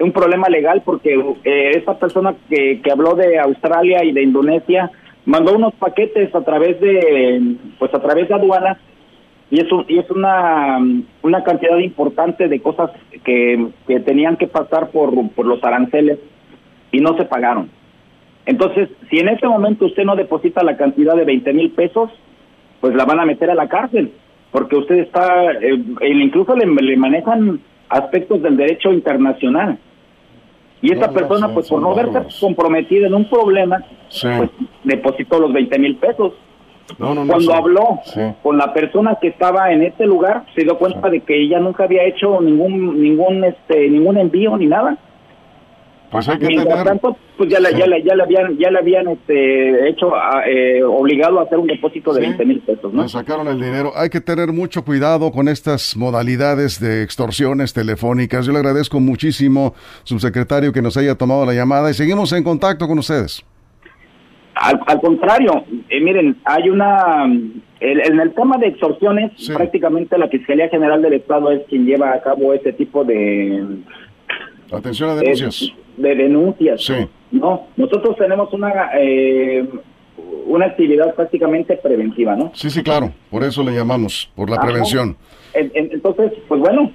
un 0.01 0.13
problema 0.13 0.49
legal, 0.49 0.81
porque 0.83 1.13
eh, 1.45 1.73
esta 1.75 1.99
persona 1.99 2.35
que, 2.49 2.81
que 2.81 2.91
habló 2.91 3.15
de 3.15 3.39
Australia 3.39 4.03
y 4.05 4.13
de 4.13 4.23
Indonesia 4.23 4.91
mandó 5.27 5.55
unos 5.55 5.75
paquetes 5.75 6.35
a 6.35 6.41
través 6.41 6.81
de, 6.81 7.57
pues 7.79 7.93
a 7.93 8.01
través 8.01 8.29
de 8.29 8.35
aduanas 8.35 8.79
y 9.51 9.61
es, 9.61 9.67
y 9.89 9.99
es 9.99 10.11
una, 10.11 10.79
una 11.23 11.43
cantidad 11.43 11.79
importante 11.79 12.49
de 12.49 12.61
cosas 12.61 12.91
que, 13.25 13.69
que 13.87 14.01
tenían 14.01 14.37
que 14.37 14.47
pasar 14.47 14.91
por, 14.91 15.13
por 15.31 15.47
los 15.47 15.63
aranceles 15.65 16.19
y 16.93 17.01
no 17.01 17.17
se 17.17 17.25
pagaron. 17.25 17.71
Entonces, 18.45 18.89
si 19.11 19.19
en 19.19 19.29
este 19.29 19.47
momento 19.47 19.87
usted 19.87 20.05
no 20.05 20.17
deposita 20.17 20.63
la 20.63 20.77
cantidad 20.77 21.15
de 21.15 21.25
20 21.25 21.53
mil 21.53 21.71
pesos, 21.71 22.11
pues 22.81 22.95
la 22.95 23.05
van 23.05 23.21
a 23.21 23.27
meter 23.27 23.51
a 23.51 23.55
la 23.55 23.69
cárcel, 23.69 24.13
porque 24.51 24.77
usted 24.77 24.97
está, 24.97 25.53
eh, 25.53 25.79
incluso 26.09 26.55
le, 26.55 26.67
le, 26.67 26.97
manejan 26.97 27.61
aspectos 27.89 28.43
del 28.43 28.57
derecho 28.57 28.93
internacional. 28.93 29.79
Y 30.81 30.93
esta 30.93 31.11
persona, 31.11 31.53
pues 31.53 31.69
por 31.69 31.83
no 31.83 31.95
verse 31.95 32.41
comprometida 32.41 33.09
en 33.09 33.15
un 33.15 33.29
problema, 33.29 33.85
pues 34.09 34.51
depositó 34.85 35.41
los 35.41 35.53
20 35.53 35.79
mil 35.79 35.97
pesos. 35.97 36.35
Cuando 36.97 37.55
habló 37.55 38.01
con 38.43 38.57
la 38.57 38.73
persona 38.73 39.19
que 39.21 39.29
estaba 39.29 39.73
en 39.73 39.83
este 39.83 40.07
lugar, 40.07 40.45
se 40.55 40.63
dio 40.63 40.79
cuenta 40.79 41.11
de 41.11 41.21
que 41.21 41.43
ella 41.43 41.61
nunca 41.61 41.85
había 41.85 42.05
hecho 42.05 42.41
ningún 42.41 43.01
ningún 43.01 43.45
este 43.45 43.89
ningún 43.89 44.17
envío 44.17 44.57
ni 44.57 44.67
nada. 44.67 44.97
Pues 46.11 46.27
hay 46.27 46.39
que 46.39 46.47
Mientras 46.47 46.85
tanto, 46.85 47.17
pues 47.37 47.51
ya, 47.51 47.61
le, 47.61 47.71
ya, 47.79 47.87
le, 47.87 48.03
ya 48.03 48.15
le 48.15 48.23
habían, 48.23 48.57
ya 48.57 48.71
le 48.71 48.79
habían 48.79 49.09
este, 49.09 49.91
hecho, 49.91 50.15
ah, 50.15 50.43
eh, 50.49 50.83
obligado 50.83 51.39
a 51.39 51.43
hacer 51.43 51.59
un 51.59 51.67
depósito 51.67 52.15
de 52.15 52.23
20 52.23 52.47
mil 52.47 52.61
pesos, 52.61 52.93
¿no? 52.95 53.03
Le 53.03 53.09
sacaron 53.11 53.47
el 53.47 53.61
dinero. 53.61 53.93
Hay 53.95 54.09
que 54.09 54.23
tener 54.23 54.51
mucho 54.53 54.85
cuidado 54.85 55.31
con 55.33 55.49
estas 55.49 55.97
modalidades 55.99 56.81
de 56.81 57.03
extorsiones 57.03 57.75
telefónicas. 57.75 58.47
Yo 58.47 58.53
le 58.53 58.59
agradezco 58.59 59.01
muchísimo, 59.01 59.75
subsecretario, 60.05 60.73
que 60.73 60.81
nos 60.81 60.97
haya 60.97 61.15
tomado 61.15 61.45
la 61.45 61.53
llamada 61.53 61.91
y 61.91 61.95
seguimos 61.95 62.33
en 62.33 62.43
contacto 62.43 62.89
con 62.89 62.99
ustedes. 62.99 63.45
Al, 64.61 65.01
contrario, 65.01 65.65
eh, 65.89 66.01
miren, 66.01 66.37
hay 66.45 66.69
una... 66.69 67.25
en 67.25 68.21
el 68.21 68.35
tema 68.35 68.59
de 68.59 68.69
extorsiones, 68.69 69.33
prácticamente 69.55 70.19
la 70.19 70.29
Fiscalía 70.29 70.69
General 70.69 71.01
del 71.01 71.15
Estado 71.15 71.53
es 71.53 71.63
quien 71.69 71.87
lleva 71.87 72.13
a 72.13 72.21
cabo 72.21 72.53
este 72.53 72.73
tipo 72.73 73.05
de... 73.05 73.65
Atención 74.73 75.11
a 75.11 75.15
denuncias. 75.15 75.73
De, 75.97 76.15
denuncias. 76.15 76.85
Sí. 76.85 77.09
No, 77.31 77.69
nosotros 77.77 78.17
tenemos 78.17 78.53
una... 78.53 78.91
Eh, 78.95 79.67
una 80.47 80.67
actividad 80.67 81.15
prácticamente 81.15 81.77
preventiva, 81.77 82.35
¿no? 82.35 82.51
Sí, 82.55 82.71
sí, 82.71 82.83
claro, 82.83 83.13
por 83.31 83.45
eso 83.45 83.63
le 83.63 83.73
llamamos, 83.73 84.31
por 84.35 84.51
la 84.51 84.61
prevención. 84.61 85.17
Entonces, 85.55 86.33
pues 86.49 86.61
bueno, 86.61 86.91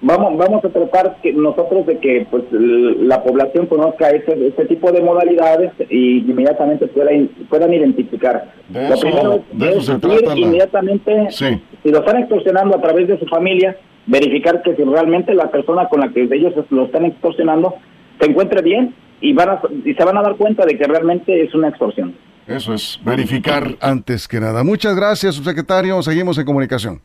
vamos 0.00 0.36
vamos 0.36 0.64
a 0.64 0.68
tratar 0.68 1.16
que 1.22 1.32
nosotros 1.32 1.86
de 1.86 1.98
que 1.98 2.26
pues 2.30 2.44
la 2.52 3.22
población 3.22 3.66
conozca 3.66 4.10
ese, 4.10 4.46
ese 4.46 4.64
tipo 4.66 4.92
de 4.92 5.00
modalidades 5.00 5.72
y 5.90 6.18
inmediatamente 6.18 6.86
puedan, 6.88 7.28
puedan 7.48 7.72
identificar. 7.72 8.52
lo 8.70 9.00
primero 9.00 9.44
es 9.58 9.88
ir 9.88 10.38
inmediatamente, 10.38 11.30
si 11.30 11.90
lo 11.90 11.98
están 11.98 12.18
extorsionando 12.18 12.76
a 12.76 12.80
través 12.80 13.08
de 13.08 13.18
su 13.18 13.26
familia, 13.26 13.76
verificar 14.06 14.62
que 14.62 14.74
si 14.76 14.84
realmente 14.84 15.34
la 15.34 15.50
persona 15.50 15.88
con 15.88 16.00
la 16.00 16.08
que 16.10 16.22
ellos 16.22 16.54
lo 16.70 16.84
están 16.84 17.04
extorsionando 17.04 17.74
se 18.20 18.30
encuentre 18.30 18.62
bien 18.62 18.94
y, 19.20 19.32
van 19.32 19.50
a, 19.50 19.60
y 19.84 19.94
se 19.94 20.04
van 20.04 20.16
a 20.16 20.22
dar 20.22 20.36
cuenta 20.36 20.64
de 20.64 20.78
que 20.78 20.84
realmente 20.84 21.42
es 21.42 21.54
una 21.54 21.68
extorsión. 21.68 22.14
Eso 22.46 22.72
es, 22.72 22.98
verificar 23.04 23.76
antes 23.80 24.26
que 24.26 24.40
nada. 24.40 24.64
Muchas 24.64 24.96
gracias, 24.96 25.34
subsecretario. 25.34 26.00
Seguimos 26.02 26.38
en 26.38 26.46
comunicación 26.46 27.00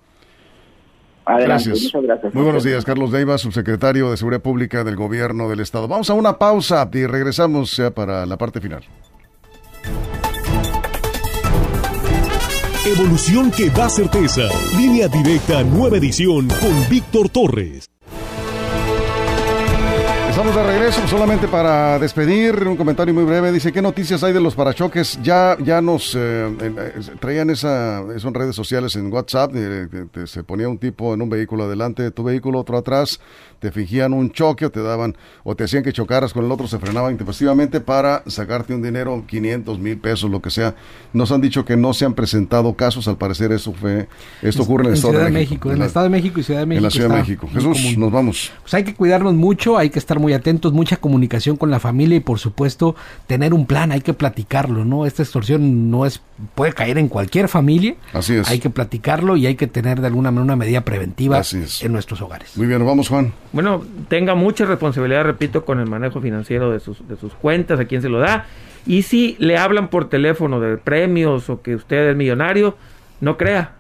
gracias. 1.26 1.94
Muy 2.34 2.44
buenos 2.44 2.64
días, 2.64 2.86
Carlos 2.86 3.12
Deiva, 3.12 3.38
subsecretario 3.38 4.12
de 4.12 4.18
Seguridad 4.18 4.42
Pública 4.42 4.84
del 4.84 4.96
Gobierno 4.96 5.50
del 5.50 5.60
Estado. 5.60 5.88
Vamos 5.88 6.10
a 6.10 6.14
una 6.14 6.38
pausa 6.38 6.90
y 6.94 7.06
regresamos 7.06 7.76
ya 7.78 7.92
para 7.92 8.26
la 8.26 8.38
parte 8.38 8.62
final. 8.62 8.84
Evolución 12.86 13.50
que 13.52 13.70
da 13.70 13.88
certeza. 13.88 14.42
Línea 14.78 15.08
directa, 15.08 15.64
nueva 15.64 15.98
edición 15.98 16.50
con 16.60 16.90
Víctor 16.90 17.30
Torres. 17.30 17.93
Estamos 20.34 20.56
de 20.56 20.64
regreso 20.64 21.08
solamente 21.08 21.48
para 21.48 22.00
despedir 22.00 22.68
un 22.68 22.76
comentario 22.76 23.14
muy 23.14 23.24
breve. 23.24 23.52
Dice, 23.52 23.72
¿qué 23.72 23.84
noticias 23.84 24.24
hay 24.24 24.34
de 24.34 24.42
los 24.42 24.56
parachoques? 24.56 25.20
Ya, 25.22 25.56
ya 25.64 25.80
nos 25.80 26.16
eh, 26.16 26.52
eh, 26.60 27.02
traían 27.20 27.52
esa, 27.52 28.02
eso 28.16 28.30
en 28.30 28.34
redes 28.34 28.56
sociales, 28.56 28.96
en 28.96 29.14
WhatsApp. 29.14 29.52
se 30.26 30.44
ponía 30.44 30.68
un 30.68 30.80
tipo 30.80 31.14
en 31.14 31.22
un 31.22 31.30
vehículo 31.30 31.66
adelante 31.66 32.02
de 32.02 32.10
tu 32.10 32.24
vehículo, 32.24 32.62
otro 32.62 32.80
atrás 32.80 33.20
te 33.64 33.72
fingían 33.72 34.12
un 34.12 34.30
choque 34.30 34.66
o 34.66 34.72
te 34.72 34.84
daban 34.84 35.16
o 35.46 35.56
te 35.56 35.64
hacían 35.64 35.84
que 35.84 35.94
chocaras 35.94 36.34
con 36.34 36.44
el 36.44 36.52
otro, 36.52 36.68
se 36.68 36.80
frenaban 36.80 37.14
intempestivamente 37.14 37.80
para 37.80 38.22
sacarte 38.28 38.76
un 38.76 38.82
dinero, 38.82 39.24
500 39.26 39.80
mil 39.80 39.98
pesos, 40.00 40.30
lo 40.30 40.42
que 40.42 40.50
sea. 40.50 40.76
Nos 41.14 41.32
han 41.32 41.40
dicho 41.40 41.64
que 41.64 41.78
no 41.78 41.94
se 41.94 42.04
han 42.04 42.14
presentado 42.14 42.74
casos, 42.74 43.08
al 43.08 43.18
parecer 43.18 43.54
eso 43.54 43.72
fue, 43.72 44.10
esto 44.42 44.64
ocurre 44.64 44.84
en 44.84 44.90
el 44.90 44.94
Estado 44.96 45.18
de 45.18 45.32
México. 45.32 45.72
En 45.72 45.78
el 45.78 45.88
Estado 45.88 46.04
de 46.04 46.10
México 46.10 46.42
y 46.42 46.44
Ciudad 46.44 46.60
de 46.60 46.66
México. 46.66 46.80
En 46.80 46.84
la 46.84 46.90
Ciudad 46.90 47.10
de 47.10 47.16
México. 47.16 47.50
Jesús, 47.54 47.98
nos 47.98 48.12
vamos. 48.12 48.52
Pues 48.64 48.74
hay 48.74 48.84
que 48.84 48.96
cuidarnos 48.96 49.34
mucho, 49.34 49.78
hay 49.78 49.90
que 49.90 50.00
estar 50.00 50.20
muy 50.24 50.34
atentos, 50.34 50.74
mucha 50.74 50.98
comunicación 50.98 51.58
con 51.58 51.70
la 51.70 51.80
familia 51.80 52.18
y 52.18 52.22
por 52.22 52.40
supuesto 52.40 52.96
tener 53.28 53.54
un 53.54 53.66
plan, 53.66 53.92
hay 53.92 54.02
que 54.02 54.14
platicarlo, 54.14 54.86
¿no? 54.86 55.06
Esta 55.06 55.22
extorsión 55.22 55.92
no 55.92 56.06
es, 56.06 56.22
puede 56.56 56.74
caer 56.74 56.98
en 56.98 57.10
cualquier 57.10 57.50
familia. 57.50 57.96
Así 58.14 58.36
es. 58.36 58.50
Hay 58.50 58.60
que 58.60 58.70
platicarlo 58.70 59.38
y 59.38 59.46
hay 59.46 59.56
que 59.56 59.68
tener 59.68 60.02
de 60.02 60.08
alguna 60.08 60.32
manera 60.32 60.46
una 60.46 60.56
medida 60.56 60.82
preventiva 60.82 61.42
en 61.82 61.92
nuestros 61.92 62.22
hogares. 62.22 62.58
Muy 62.58 62.68
bien, 62.68 62.84
vamos 62.86 63.10
Juan 63.10 63.34
bueno, 63.54 63.84
tenga 64.08 64.36
mucha 64.36 64.66
responsabilidad, 64.66 65.24
repito, 65.24 65.64
con 65.64 65.80
el 65.80 65.88
manejo 65.88 66.20
financiero 66.20 66.72
de 66.72 66.80
sus, 66.80 67.08
de 67.08 67.16
sus 67.16 67.34
cuentas, 67.34 67.80
a 67.80 67.86
quién 67.86 68.02
se 68.02 68.10
lo 68.10 68.20
da. 68.20 68.48
Y 68.86 69.04
si 69.04 69.36
le 69.40 69.58
hablan 69.58 69.90
por 69.90 70.10
teléfono 70.10 70.60
de 70.60 70.78
premios 70.78 71.50
o 71.50 71.62
que 71.62 71.76
usted 71.76 72.10
es 72.10 72.16
millonario, 72.16 72.76
no 73.22 73.38
crea. 73.38 73.76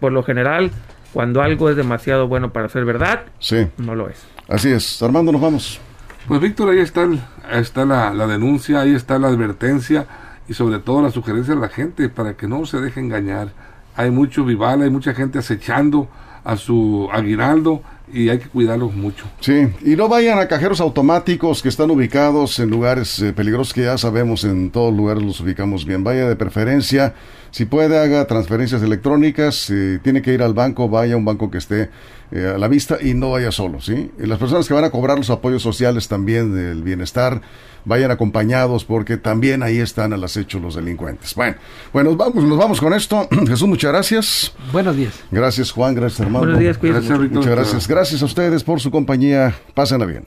Por 0.00 0.12
lo 0.12 0.22
general, 0.22 0.70
cuando 1.12 1.42
algo 1.42 1.70
es 1.70 1.76
demasiado 1.76 2.28
bueno 2.28 2.52
para 2.52 2.68
ser 2.68 2.84
verdad, 2.84 3.22
sí. 3.38 3.66
no 3.78 3.94
lo 3.94 4.08
es. 4.08 4.26
Así 4.48 4.70
es. 4.70 5.02
Armando, 5.02 5.32
nos 5.32 5.40
vamos. 5.40 5.80
Pues 6.28 6.40
Víctor, 6.40 6.70
ahí 6.70 6.80
está, 6.80 7.08
está 7.52 7.84
la, 7.84 8.12
la 8.12 8.26
denuncia, 8.26 8.80
ahí 8.80 8.94
está 8.94 9.18
la 9.18 9.28
advertencia 9.28 10.06
y 10.48 10.54
sobre 10.54 10.78
todo 10.78 11.02
la 11.02 11.10
sugerencia 11.10 11.54
a 11.54 11.56
la 11.56 11.68
gente 11.68 12.08
para 12.08 12.36
que 12.36 12.48
no 12.48 12.66
se 12.66 12.80
deje 12.80 13.00
engañar. 13.00 13.52
Hay 13.96 14.10
mucho 14.10 14.44
vival, 14.44 14.82
hay 14.82 14.90
mucha 14.90 15.14
gente 15.14 15.38
acechando 15.38 16.08
a 16.44 16.56
su 16.56 17.08
aguinaldo 17.12 17.82
y 18.12 18.28
hay 18.28 18.38
que 18.38 18.48
cuidarlos 18.48 18.94
mucho. 18.94 19.24
Sí, 19.40 19.68
y 19.84 19.96
no 19.96 20.08
vayan 20.08 20.38
a 20.38 20.46
cajeros 20.46 20.80
automáticos 20.80 21.62
que 21.62 21.68
están 21.68 21.90
ubicados 21.90 22.58
en 22.60 22.70
lugares 22.70 23.18
eh, 23.20 23.32
peligrosos 23.32 23.74
que 23.74 23.82
ya 23.82 23.98
sabemos 23.98 24.44
en 24.44 24.70
todos 24.70 24.94
lugares 24.94 25.24
los 25.24 25.40
ubicamos 25.40 25.84
bien. 25.84 26.04
Vaya 26.04 26.28
de 26.28 26.36
preferencia, 26.36 27.14
si 27.50 27.64
puede 27.64 27.98
haga 27.98 28.26
transferencias 28.26 28.82
electrónicas, 28.82 29.54
si 29.54 29.98
tiene 30.02 30.22
que 30.22 30.32
ir 30.32 30.42
al 30.42 30.54
banco, 30.54 30.88
vaya 30.88 31.14
a 31.14 31.16
un 31.16 31.24
banco 31.24 31.50
que 31.50 31.58
esté 31.58 31.90
eh, 32.32 32.52
a 32.54 32.58
la 32.58 32.68
vista 32.68 32.98
y 33.00 33.14
no 33.14 33.30
vaya 33.30 33.52
solo, 33.52 33.80
¿sí? 33.80 34.10
Y 34.18 34.26
las 34.26 34.38
personas 34.38 34.66
que 34.66 34.74
van 34.74 34.84
a 34.84 34.90
cobrar 34.90 35.16
los 35.16 35.30
apoyos 35.30 35.62
sociales 35.62 36.08
también 36.08 36.54
del 36.54 36.82
bienestar, 36.82 37.40
vayan 37.84 38.10
acompañados 38.10 38.84
porque 38.84 39.16
también 39.16 39.62
ahí 39.62 39.78
están 39.78 40.12
al 40.12 40.24
acecho 40.24 40.58
los 40.58 40.74
delincuentes. 40.74 41.34
Bueno, 41.34 41.56
bueno, 41.92 42.10
nos 42.10 42.18
vamos, 42.18 42.44
nos 42.44 42.58
vamos 42.58 42.80
con 42.80 42.92
esto. 42.92 43.28
Jesús, 43.46 43.68
muchas 43.68 43.92
gracias. 43.92 44.52
Buenos 44.72 44.96
días. 44.96 45.14
Gracias, 45.30 45.70
Juan, 45.70 45.94
gracias, 45.94 46.20
hermano. 46.20 46.46
Buenos 46.46 46.60
días, 46.60 46.78
cuídense 46.78 47.08
Gracias. 47.08 47.30
Muchas 47.30 47.52
gracias. 47.52 47.88
Gracias 47.88 48.22
a 48.22 48.24
ustedes 48.24 48.64
por 48.64 48.80
su 48.80 48.90
compañía. 48.90 49.54
Pásenla 49.74 50.06
bien. 50.06 50.24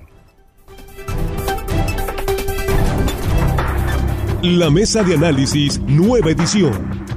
La 4.41 4.69
mesa 4.69 5.03
de 5.03 5.15
análisis, 5.15 5.82
nueva 5.82 6.32
edición. 6.32 6.98